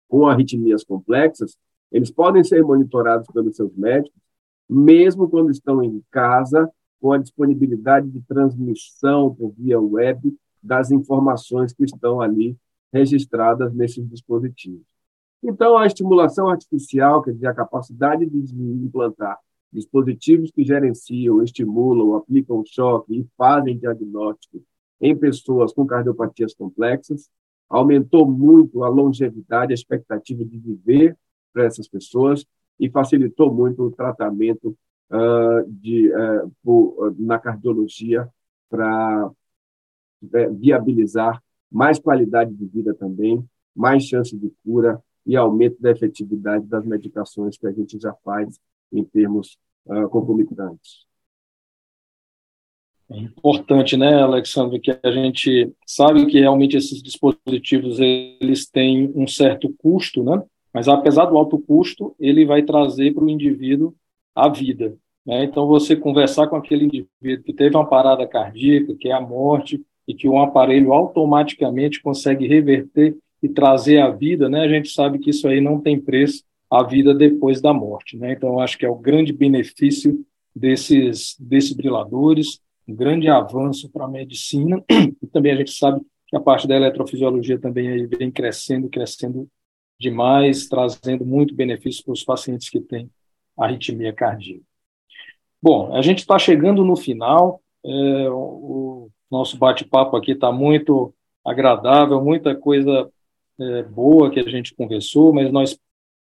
com 0.07 0.27
arritmias 0.27 0.85
complexas, 0.85 1.57
eles 1.91 2.11
podem 2.11 2.45
ser 2.45 2.63
monitorados 2.63 3.27
pelos 3.29 3.57
seus 3.57 3.75
médicos, 3.75 4.21
mesmo 4.69 5.27
quando 5.27 5.51
estão 5.51 5.83
em 5.83 6.03
casa, 6.11 6.71
com 7.01 7.13
a 7.13 7.19
disponibilidade 7.19 8.11
de 8.11 8.21
transmissão 8.29 9.35
por 9.35 9.55
via 9.57 9.81
web 9.81 10.37
das 10.63 10.91
informações 10.91 11.73
que 11.73 11.85
estão 11.85 12.21
ali 12.21 12.59
registradas 12.93 13.73
nesses 13.73 14.07
dispositivos. 14.07 14.85
Então, 15.43 15.79
a 15.79 15.87
estimulação 15.87 16.51
artificial, 16.51 17.23
quer 17.23 17.33
dizer, 17.33 17.47
a 17.47 17.55
capacidade 17.55 18.27
de 18.27 18.55
implantar 18.85 19.39
dispositivos 19.75 20.53
que 20.53 20.65
gerenciam, 20.65 21.43
estimulam, 21.43 22.15
aplicam 22.15 22.63
choque 22.65 23.19
e 23.19 23.27
fazem 23.37 23.77
diagnóstico 23.77 24.63
em 25.01 25.17
pessoas 25.17 25.73
com 25.73 25.85
cardiopatias 25.85 26.55
complexas, 26.55 27.29
aumentou 27.69 28.31
muito 28.31 28.85
a 28.85 28.89
longevidade, 28.89 29.73
a 29.73 29.75
expectativa 29.75 30.45
de 30.45 30.59
viver 30.59 31.19
para 31.53 31.65
essas 31.65 31.89
pessoas 31.89 32.47
e 32.79 32.89
facilitou 32.89 33.53
muito 33.53 33.83
o 33.83 33.91
tratamento 33.91 34.77
uh, 35.11 35.69
de, 35.69 36.09
uh, 36.15 36.51
por, 36.63 37.15
na 37.19 37.39
cardiologia 37.39 38.29
para 38.71 39.27
uh, 39.27 40.55
viabilizar 40.55 41.43
mais 41.71 41.99
qualidade 41.99 42.55
de 42.55 42.67
vida 42.67 42.95
também, 42.95 43.45
mais 43.75 44.05
chance 44.05 44.37
de 44.37 44.53
cura 44.65 45.03
e 45.27 45.37
aumento 45.37 45.81
da 45.81 45.91
efetividade 45.91 46.67
das 46.67 46.85
medicações 46.85 47.57
que 47.57 47.67
a 47.67 47.73
gente 47.73 47.99
já 47.99 48.15
faz 48.25 48.61
em 48.93 49.05
termos 49.05 49.59
uh, 49.87 50.09
concomitantes. 50.09 51.05
É 53.11 53.19
importante, 53.19 53.97
né, 53.97 54.23
Alexandre, 54.23 54.81
que 54.81 54.99
a 55.03 55.11
gente 55.11 55.73
sabe 55.87 56.27
que 56.27 56.41
realmente 56.41 56.77
esses 56.77 57.03
dispositivos 57.03 57.99
eles 58.01 58.67
têm 58.67 59.13
um 59.15 59.27
certo 59.27 59.73
custo, 59.79 60.25
né? 60.25 60.43
Mas 60.73 60.89
apesar 60.89 61.27
do 61.27 61.37
alto 61.37 61.59
custo, 61.59 62.17
ele 62.19 62.45
vai 62.45 62.63
trazer 62.63 63.15
para 63.15 63.25
o 63.25 63.31
indivíduo 63.31 63.95
a 64.35 64.49
vida. 64.49 64.97
Né? 65.25 65.45
Então, 65.45 65.69
você 65.69 65.95
conversar 65.95 66.49
com 66.49 66.57
aquele 66.57 66.87
indivíduo 66.87 67.45
que 67.45 67.53
teve 67.53 67.77
uma 67.77 67.89
parada 67.89 68.27
cardíaca, 68.27 68.97
que 68.99 69.09
é 69.09 69.13
a 69.13 69.21
morte, 69.21 69.81
e 70.07 70.15
que 70.15 70.29
o 70.29 70.39
aparelho 70.39 70.93
automaticamente 70.93 72.03
consegue 72.03 72.47
reverter 72.47 73.17
e 73.43 73.49
trazer 73.49 73.99
a 73.99 74.11
vida, 74.11 74.49
né, 74.49 74.61
a 74.61 74.69
gente 74.69 74.91
sabe 74.91 75.19
que 75.19 75.31
isso 75.31 75.47
aí 75.49 75.61
não 75.61 75.81
tem 75.81 76.01
preço, 76.01 76.43
a 76.75 76.83
vida 76.83 77.15
depois 77.15 77.61
da 77.61 77.73
morte. 77.73 78.17
Né? 78.17 78.33
Então, 78.33 78.59
acho 78.59 78.77
que 78.77 78.85
é 78.85 78.89
o 78.89 78.97
grande 78.97 79.33
benefício 79.33 80.25
desses 80.55 81.37
desfibriladores, 81.39 82.61
um 82.87 82.95
grande 82.95 83.29
avanço 83.29 83.89
para 83.91 84.05
a 84.05 84.09
medicina, 84.09 84.83
e 85.23 85.27
também 85.29 85.53
a 85.53 85.57
gente 85.57 85.73
sabe 85.73 86.01
que 86.27 86.37
a 86.37 86.41
parte 86.41 86.67
da 86.67 86.75
eletrofisiologia 86.75 87.59
também 87.59 88.07
vem 88.07 88.31
crescendo, 88.31 88.89
crescendo 88.89 89.49
demais, 89.99 90.67
trazendo 90.69 91.25
muito 91.25 91.55
benefício 91.55 92.05
para 92.05 92.13
os 92.13 92.25
pacientes 92.25 92.69
que 92.69 92.81
têm 92.81 93.09
arritmia 93.57 94.13
cardíaca. 94.13 94.65
Bom, 95.63 95.95
a 95.95 96.03
gente 96.03 96.19
está 96.19 96.39
chegando 96.39 96.85
no 96.85 96.97
final, 96.97 97.63
é, 97.85 98.29
o 98.29 99.09
nosso 99.31 99.57
bate-papo 99.57 100.17
aqui 100.17 100.33
está 100.33 100.53
muito 100.53 101.15
agradável, 101.45 102.23
muita 102.23 102.55
coisa 102.55 103.09
é, 103.59 103.83
boa 103.85 104.31
que 104.31 104.41
a 104.41 104.49
gente 104.49 104.75
conversou, 104.75 105.33
mas 105.33 105.51
nós 105.53 105.79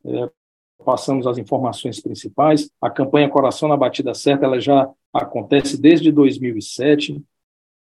é, 0.04 0.30
passamos 0.84 1.26
as 1.26 1.38
informações 1.38 2.00
principais. 2.00 2.70
A 2.80 2.90
campanha 2.90 3.28
Coração 3.28 3.68
na 3.68 3.76
Batida 3.76 4.14
Certa 4.14 4.46
ela 4.46 4.60
já 4.60 4.88
acontece 5.12 5.80
desde 5.80 6.10
2007 6.10 7.22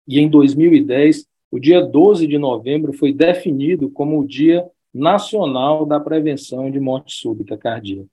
e 0.06 0.18
em 0.18 0.28
2010, 0.28 1.26
o 1.50 1.58
dia 1.58 1.80
12 1.80 2.26
de 2.26 2.38
novembro 2.38 2.92
foi 2.92 3.12
definido 3.12 3.90
como 3.90 4.18
o 4.18 4.26
Dia 4.26 4.66
Nacional 4.92 5.86
da 5.86 6.00
Prevenção 6.00 6.70
de 6.70 6.80
Morte 6.80 7.14
Súbita 7.14 7.56
Cardíaca. 7.56 8.08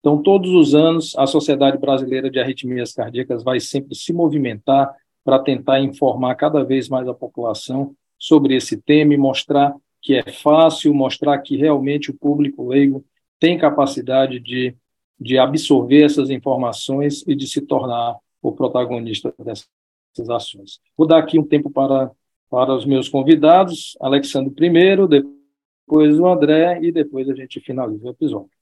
Então, 0.00 0.20
todos 0.20 0.50
os 0.50 0.74
anos, 0.74 1.14
a 1.16 1.26
Sociedade 1.26 1.78
Brasileira 1.78 2.28
de 2.28 2.40
Arritmias 2.40 2.92
Cardíacas 2.92 3.44
vai 3.44 3.60
sempre 3.60 3.94
se 3.94 4.12
movimentar 4.12 4.92
para 5.22 5.38
tentar 5.38 5.80
informar 5.80 6.34
cada 6.34 6.64
vez 6.64 6.88
mais 6.88 7.06
a 7.06 7.14
população 7.14 7.94
sobre 8.18 8.56
esse 8.56 8.76
tema 8.76 9.14
e 9.14 9.16
mostrar 9.16 9.74
que 10.00 10.14
é 10.14 10.24
fácil, 10.32 10.92
mostrar 10.92 11.38
que 11.38 11.56
realmente 11.56 12.10
o 12.10 12.14
público 12.14 12.66
leigo 12.66 13.04
tem 13.42 13.58
capacidade 13.58 14.38
de, 14.38 14.72
de 15.18 15.36
absorver 15.36 16.04
essas 16.04 16.30
informações 16.30 17.26
e 17.26 17.34
de 17.34 17.48
se 17.48 17.60
tornar 17.60 18.16
o 18.40 18.52
protagonista 18.52 19.34
dessas 19.36 20.30
ações. 20.30 20.80
Vou 20.96 21.08
dar 21.08 21.18
aqui 21.18 21.40
um 21.40 21.44
tempo 21.44 21.68
para, 21.68 22.12
para 22.48 22.72
os 22.72 22.86
meus 22.86 23.08
convidados, 23.08 23.96
Alexandre 24.00 24.54
primeiro, 24.54 25.08
depois 25.08 26.20
o 26.20 26.26
André 26.28 26.78
e 26.82 26.92
depois 26.92 27.28
a 27.28 27.34
gente 27.34 27.58
finaliza 27.58 28.06
o 28.06 28.10
episódio. 28.10 28.52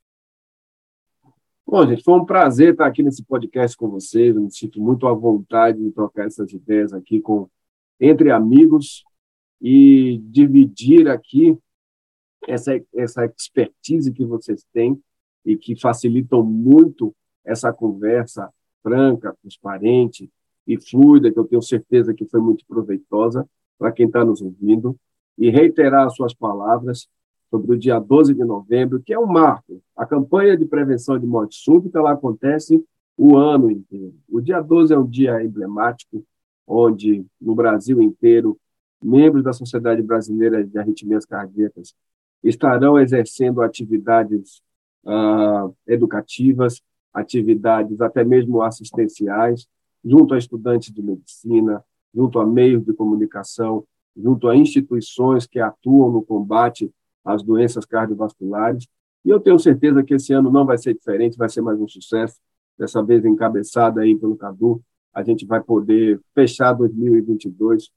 Bom, 1.66 1.86
gente, 1.86 2.02
foi 2.02 2.14
um 2.14 2.24
prazer 2.24 2.72
estar 2.72 2.86
aqui 2.86 3.02
nesse 3.02 3.22
podcast 3.22 3.76
com 3.76 3.90
vocês. 3.90 4.34
Eu 4.34 4.42
me 4.42 4.50
sinto 4.50 4.80
muito 4.80 5.06
à 5.06 5.12
vontade 5.12 5.78
de 5.78 5.90
trocar 5.92 6.26
essas 6.26 6.50
ideias 6.54 6.94
aqui 6.94 7.20
com 7.20 7.50
entre 8.00 8.30
amigos 8.30 9.04
e 9.60 10.22
dividir 10.24 11.06
aqui 11.06 11.58
essa 12.50 12.72
essa 12.94 13.24
expertise 13.24 14.12
que 14.12 14.24
vocês 14.24 14.64
têm 14.72 15.00
e 15.44 15.56
que 15.56 15.78
facilitam 15.78 16.42
muito 16.42 17.14
essa 17.44 17.72
conversa 17.72 18.50
franca, 18.82 19.36
transparente 19.42 20.30
e 20.66 20.78
fluida, 20.78 21.32
que 21.32 21.38
eu 21.38 21.44
tenho 21.44 21.62
certeza 21.62 22.14
que 22.14 22.26
foi 22.26 22.40
muito 22.40 22.64
proveitosa 22.66 23.48
para 23.78 23.92
quem 23.92 24.06
está 24.06 24.24
nos 24.24 24.42
ouvindo, 24.42 24.96
e 25.38 25.50
reiterar 25.50 26.06
as 26.06 26.14
suas 26.14 26.34
palavras 26.34 27.08
sobre 27.48 27.74
o 27.74 27.78
dia 27.78 27.98
12 27.98 28.34
de 28.34 28.44
novembro, 28.44 29.00
que 29.00 29.12
é 29.12 29.18
um 29.18 29.26
marco. 29.26 29.82
A 29.96 30.04
campanha 30.04 30.56
de 30.56 30.66
prevenção 30.66 31.18
de 31.18 31.26
morte 31.26 31.56
súbita 31.56 31.98
ela 31.98 32.12
acontece 32.12 32.84
o 33.16 33.36
ano 33.36 33.70
inteiro. 33.70 34.14
O 34.28 34.40
dia 34.40 34.60
12 34.60 34.92
é 34.92 34.98
um 34.98 35.06
dia 35.06 35.42
emblemático, 35.42 36.24
onde 36.66 37.24
no 37.40 37.54
Brasil 37.54 38.00
inteiro 38.00 38.58
membros 39.02 39.42
da 39.42 39.52
Sociedade 39.52 40.02
Brasileira 40.02 40.62
de 40.62 40.78
Arritmias 40.78 41.24
Cardíacas 41.24 41.94
estarão 42.42 42.98
exercendo 42.98 43.62
atividades 43.62 44.62
uh, 45.04 45.74
educativas, 45.86 46.80
atividades 47.12 48.00
até 48.00 48.24
mesmo 48.24 48.62
assistenciais, 48.62 49.66
junto 50.04 50.34
a 50.34 50.38
estudantes 50.38 50.92
de 50.92 51.02
medicina, 51.02 51.84
junto 52.14 52.38
a 52.38 52.46
meios 52.46 52.84
de 52.84 52.92
comunicação, 52.92 53.84
junto 54.16 54.48
a 54.48 54.56
instituições 54.56 55.46
que 55.46 55.60
atuam 55.60 56.10
no 56.10 56.22
combate 56.22 56.90
as 57.24 57.42
doenças 57.42 57.84
cardiovasculares. 57.84 58.86
E 59.24 59.30
eu 59.30 59.38
tenho 59.38 59.58
certeza 59.58 60.02
que 60.02 60.14
esse 60.14 60.32
ano 60.32 60.50
não 60.50 60.64
vai 60.64 60.78
ser 60.78 60.94
diferente, 60.94 61.36
vai 61.36 61.48
ser 61.48 61.60
mais 61.60 61.78
um 61.80 61.88
sucesso. 61.88 62.36
Dessa 62.78 63.02
vez 63.02 63.24
encabeçada 63.24 64.00
aí 64.00 64.16
pelo 64.16 64.36
Cadu, 64.36 64.82
a 65.12 65.22
gente 65.22 65.44
vai 65.44 65.60
poder 65.62 66.18
fechar 66.34 66.72
2022 66.72 67.90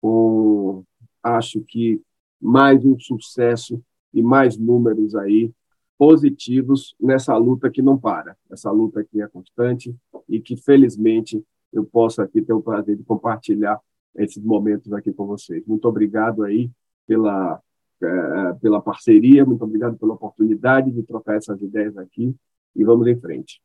com, 0.00 0.84
acho 1.22 1.60
que, 1.62 2.00
mais 2.40 2.84
um 2.84 2.96
sucesso 3.00 3.82
e 4.18 4.22
mais 4.22 4.56
números 4.56 5.14
aí 5.14 5.52
positivos 5.96 6.94
nessa 7.00 7.36
luta 7.36 7.70
que 7.70 7.82
não 7.82 7.98
para, 7.98 8.36
essa 8.50 8.70
luta 8.70 9.04
que 9.04 9.20
é 9.20 9.26
constante 9.26 9.94
e 10.28 10.40
que, 10.40 10.56
felizmente, 10.56 11.42
eu 11.72 11.84
posso 11.84 12.22
aqui 12.22 12.40
ter 12.40 12.52
o 12.52 12.62
prazer 12.62 12.96
de 12.96 13.02
compartilhar 13.02 13.80
esses 14.16 14.42
momentos 14.42 14.92
aqui 14.92 15.12
com 15.12 15.26
vocês. 15.26 15.64
Muito 15.66 15.86
obrigado 15.86 16.44
aí 16.44 16.70
pela 17.06 17.60
é, 18.00 18.54
pela 18.60 18.80
parceria, 18.80 19.44
muito 19.44 19.64
obrigado 19.64 19.98
pela 19.98 20.14
oportunidade 20.14 20.92
de 20.92 21.02
trocar 21.02 21.36
essas 21.36 21.60
ideias 21.60 21.96
aqui 21.98 22.32
e 22.74 22.84
vamos 22.84 23.08
em 23.08 23.18
frente. 23.18 23.60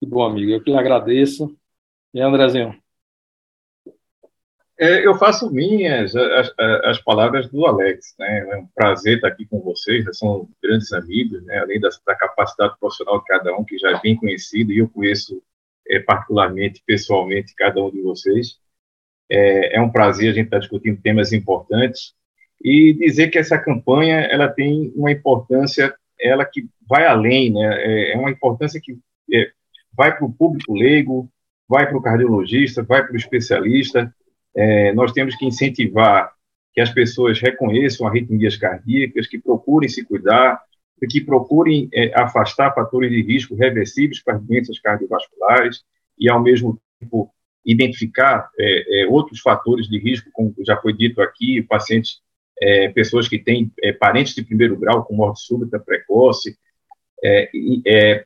Que 0.00 0.06
bom, 0.06 0.24
amigo. 0.24 0.50
Eu 0.50 0.60
que 0.60 0.70
lhe 0.70 0.76
agradeço. 0.76 1.56
E 2.12 2.20
Andrezinho? 2.20 2.83
É, 4.78 5.06
eu 5.06 5.14
faço 5.14 5.52
minhas 5.52 6.16
as, 6.16 6.52
as, 6.58 6.98
palavras 7.00 7.48
do 7.48 7.64
Alex. 7.64 8.14
Né? 8.18 8.46
É 8.50 8.56
um 8.56 8.66
prazer 8.74 9.16
estar 9.16 9.28
aqui 9.28 9.46
com 9.46 9.60
vocês. 9.60 10.04
Né? 10.04 10.12
São 10.12 10.48
grandes 10.62 10.92
amigos, 10.92 11.42
né? 11.44 11.58
além 11.58 11.80
da, 11.80 11.88
da, 12.06 12.16
capacidade 12.16 12.74
profissional 12.80 13.20
de 13.20 13.24
cada 13.26 13.56
um, 13.56 13.64
que 13.64 13.78
já 13.78 13.90
é 13.90 14.00
bem 14.00 14.16
conhecido, 14.16 14.72
e 14.72 14.78
eu 14.78 14.88
conheço 14.88 15.40
é, 15.88 16.00
particularmente, 16.00 16.82
pessoalmente, 16.84 17.54
cada 17.54 17.82
um 17.82 17.90
de 17.90 18.00
vocês. 18.00 18.58
É, 19.30 19.76
é 19.76 19.80
um 19.80 19.90
prazer 19.90 20.30
a 20.30 20.34
gente 20.34 20.46
estar 20.46 20.58
discutindo 20.58 21.00
temas 21.00 21.32
importantes 21.32 22.12
e 22.62 22.92
dizer 22.94 23.28
que 23.28 23.38
essa 23.38 23.58
campanha 23.58 24.20
ela 24.20 24.48
tem 24.48 24.92
uma 24.94 25.12
importância, 25.12 25.94
ela 26.20 26.44
que 26.44 26.66
vai 26.88 27.06
além, 27.06 27.52
né? 27.52 27.76
É, 27.82 28.12
é 28.12 28.18
uma 28.18 28.30
importância 28.30 28.80
que 28.80 28.98
é, 29.32 29.50
vai 29.96 30.16
para 30.16 30.24
o 30.24 30.32
público 30.32 30.74
leigo, 30.74 31.30
vai 31.68 31.86
para 31.86 31.96
o 31.96 32.02
cardiologista, 32.02 32.82
vai 32.82 33.02
para 33.02 33.12
o 33.12 33.16
especialista. 33.16 34.14
É, 34.56 34.92
nós 34.92 35.12
temos 35.12 35.34
que 35.36 35.46
incentivar 35.46 36.32
que 36.72 36.80
as 36.80 36.90
pessoas 36.90 37.40
reconheçam 37.40 38.06
arritmias 38.06 38.56
cardíacas, 38.56 39.26
que 39.26 39.38
procurem 39.38 39.88
se 39.88 40.04
cuidar, 40.04 40.60
que 41.08 41.20
procurem 41.20 41.88
é, 41.92 42.12
afastar 42.18 42.74
fatores 42.74 43.10
de 43.10 43.22
risco 43.22 43.54
reversíveis 43.54 44.22
para 44.22 44.36
as 44.36 44.42
doenças 44.42 44.78
cardiovasculares 44.78 45.84
e, 46.18 46.28
ao 46.28 46.42
mesmo 46.42 46.80
tempo, 46.98 47.30
identificar 47.64 48.50
é, 48.58 49.02
é, 49.02 49.06
outros 49.06 49.40
fatores 49.40 49.88
de 49.88 49.98
risco, 49.98 50.30
como 50.32 50.54
já 50.66 50.76
foi 50.76 50.92
dito 50.92 51.22
aqui, 51.22 51.62
pacientes 51.62 52.20
é, 52.60 52.88
pessoas 52.88 53.26
que 53.26 53.38
têm 53.38 53.72
é, 53.82 53.92
parentes 53.92 54.34
de 54.34 54.44
primeiro 54.44 54.76
grau 54.76 55.04
com 55.04 55.14
morte 55.14 55.40
súbita 55.40 55.78
precoce, 55.78 56.56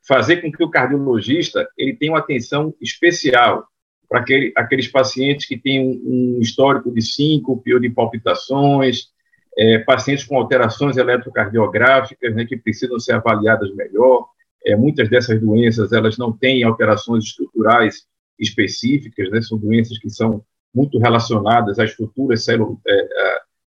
fazer 0.09 0.39
com 0.39 0.51
que 0.51 0.65
o 0.65 0.71
cardiologista 0.71 1.69
ele 1.79 1.95
tenha 1.95 2.11
uma 2.11 2.19
atenção 2.19 2.75
especial 2.81 3.65
para 4.09 4.21
aquele, 4.21 4.53
aqueles 4.57 4.89
pacientes 4.89 5.47
que 5.47 5.59
têm 5.59 5.81
um, 5.81 6.37
um 6.37 6.41
histórico 6.41 6.91
de 6.91 7.03
síncope 7.03 7.75
ou 7.75 7.81
de 7.81 7.91
palpitações, 7.91 9.09
é, 9.57 9.79
pacientes 9.81 10.25
com 10.25 10.37
alterações 10.37 10.97
eletrocardiográficas, 10.97 12.35
né, 12.35 12.45
que 12.45 12.57
precisam 12.57 12.99
ser 12.99 13.13
avaliadas 13.13 13.75
melhor. 13.75 14.27
É, 14.65 14.77
muitas 14.77 15.09
dessas 15.09 15.41
doenças 15.41 15.93
elas 15.93 16.17
não 16.17 16.33
têm 16.33 16.63
alterações 16.63 17.25
estruturais 17.25 18.07
específicas, 18.39 19.31
né, 19.31 19.43
são 19.43 19.59
doenças 19.59 19.99
que 19.99 20.09
são 20.09 20.43
muito 20.75 20.99
relacionadas 20.99 21.79
às 21.79 21.91
estruturas 21.91 22.45
celulares, 22.45 22.79
é, 22.87 23.09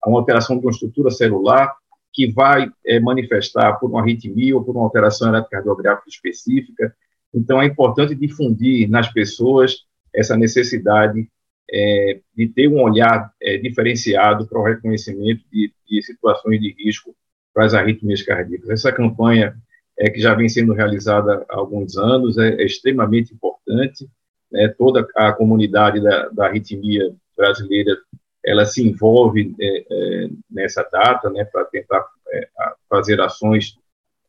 a 0.04 0.08
uma 0.08 0.20
alteração 0.20 0.58
de 0.58 0.64
uma 0.64 0.70
estrutura 0.70 1.10
celular 1.10 1.74
que 2.12 2.30
vai 2.32 2.68
é, 2.86 3.00
manifestar 3.00 3.74
por 3.74 3.90
uma 3.90 4.00
arritmia 4.00 4.56
ou 4.56 4.64
por 4.64 4.76
uma 4.76 4.84
alteração 4.84 5.28
eletrocardiográfica 5.28 6.08
específica. 6.08 6.94
Então, 7.34 7.60
é 7.60 7.66
importante 7.66 8.14
difundir 8.14 8.88
nas 8.88 9.12
pessoas 9.12 9.87
essa 10.14 10.36
necessidade 10.36 11.28
é, 11.70 12.20
de 12.34 12.48
ter 12.48 12.68
um 12.68 12.82
olhar 12.82 13.32
é, 13.42 13.58
diferenciado 13.58 14.46
para 14.46 14.58
o 14.58 14.64
reconhecimento 14.64 15.42
de, 15.52 15.72
de, 15.88 16.02
situações 16.02 16.60
de 16.60 16.74
risco 16.78 17.14
para 17.52 17.66
as 17.66 17.74
arritmias 17.74 18.22
cardíacas. 18.22 18.70
Essa 18.70 18.92
campanha, 18.92 19.54
é, 19.98 20.10
que 20.10 20.20
já 20.20 20.34
vem 20.34 20.48
sendo 20.48 20.72
realizada 20.72 21.44
há 21.48 21.56
alguns 21.56 21.96
anos, 21.96 22.38
é, 22.38 22.54
é 22.54 22.64
extremamente 22.64 23.34
importante. 23.34 24.08
Né, 24.50 24.66
toda 24.78 25.06
a 25.14 25.30
comunidade 25.32 26.02
da, 26.02 26.28
da 26.30 26.46
arritmia 26.46 27.14
brasileira 27.36 27.98
ela 28.44 28.64
se 28.64 28.82
envolve 28.82 29.54
é, 29.60 29.84
é, 29.90 30.28
nessa 30.50 30.82
data, 30.90 31.28
né, 31.28 31.44
para 31.44 31.66
tentar 31.66 32.02
é, 32.32 32.48
fazer 32.88 33.20
ações 33.20 33.76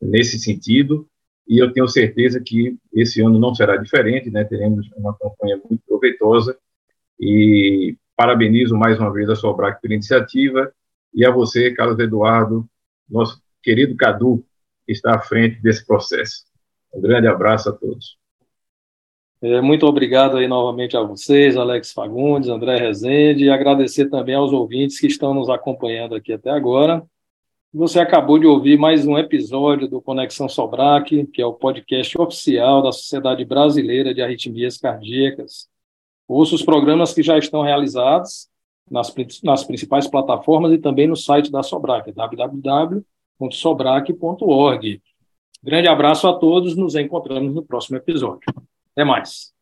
nesse 0.01 0.37
sentido, 0.39 1.07
e 1.49 1.57
eu 1.57 1.73
tenho 1.73 1.87
certeza 1.87 2.39
que 2.39 2.77
esse 2.93 3.21
ano 3.21 3.39
não 3.39 3.55
será 3.55 3.75
diferente, 3.75 4.29
né, 4.29 4.43
teremos 4.43 4.87
uma 4.95 5.17
campanha 5.17 5.57
muito 5.57 5.81
proveitosa, 5.87 6.55
e 7.19 7.97
parabenizo 8.15 8.77
mais 8.77 8.99
uma 8.99 9.11
vez 9.11 9.27
a 9.29 9.35
Sobrac 9.35 9.81
pela 9.81 9.95
iniciativa, 9.95 10.71
e 11.11 11.25
a 11.25 11.31
você, 11.31 11.73
Carlos 11.73 11.97
Eduardo, 11.97 12.69
nosso 13.09 13.41
querido 13.63 13.97
Cadu, 13.97 14.45
que 14.85 14.91
está 14.91 15.15
à 15.15 15.19
frente 15.19 15.59
desse 15.59 15.85
processo. 15.85 16.43
Um 16.93 17.01
grande 17.01 17.27
abraço 17.27 17.69
a 17.69 17.71
todos. 17.71 18.19
É, 19.41 19.61
muito 19.61 19.85
obrigado 19.85 20.37
aí 20.37 20.47
novamente 20.47 20.97
a 20.97 21.01
vocês, 21.01 21.57
Alex 21.57 21.93
Fagundes, 21.93 22.49
André 22.49 22.77
Rezende, 22.77 23.45
e 23.45 23.49
agradecer 23.49 24.09
também 24.09 24.35
aos 24.35 24.51
ouvintes 24.51 24.99
que 24.99 25.07
estão 25.07 25.33
nos 25.33 25.49
acompanhando 25.49 26.13
aqui 26.13 26.33
até 26.33 26.51
agora. 26.51 27.03
Você 27.71 27.99
acabou 27.99 28.39
de 28.39 28.47
ouvir 28.47 28.79
mais 28.79 29.05
um 29.05 29.15
episódio 29.15 29.87
do 29.87 30.01
Conexão 30.01 30.49
Sobrac, 30.49 31.27
que 31.27 31.39
é 31.39 31.45
o 31.45 31.53
podcast 31.53 32.19
oficial 32.19 32.81
da 32.81 32.91
Sociedade 32.91 33.45
Brasileira 33.45 34.11
de 34.11 34.23
Arritmias 34.23 34.79
Cardíacas. 34.79 35.69
Ouça 36.27 36.55
os 36.55 36.63
programas 36.63 37.13
que 37.13 37.21
já 37.21 37.37
estão 37.37 37.61
realizados, 37.61 38.49
nas, 38.89 39.13
nas 39.43 39.63
principais 39.63 40.07
plataformas 40.07 40.71
e 40.71 40.79
também 40.79 41.07
no 41.07 41.15
site 41.15 41.51
da 41.51 41.61
Sobrac, 41.61 42.11
www.sobrac.org. 42.11 45.01
Grande 45.61 45.87
abraço 45.87 46.27
a 46.27 46.39
todos, 46.39 46.75
nos 46.75 46.95
encontramos 46.95 47.53
no 47.53 47.63
próximo 47.63 47.97
episódio. 47.97 48.51
Até 48.93 49.03
mais. 49.03 49.53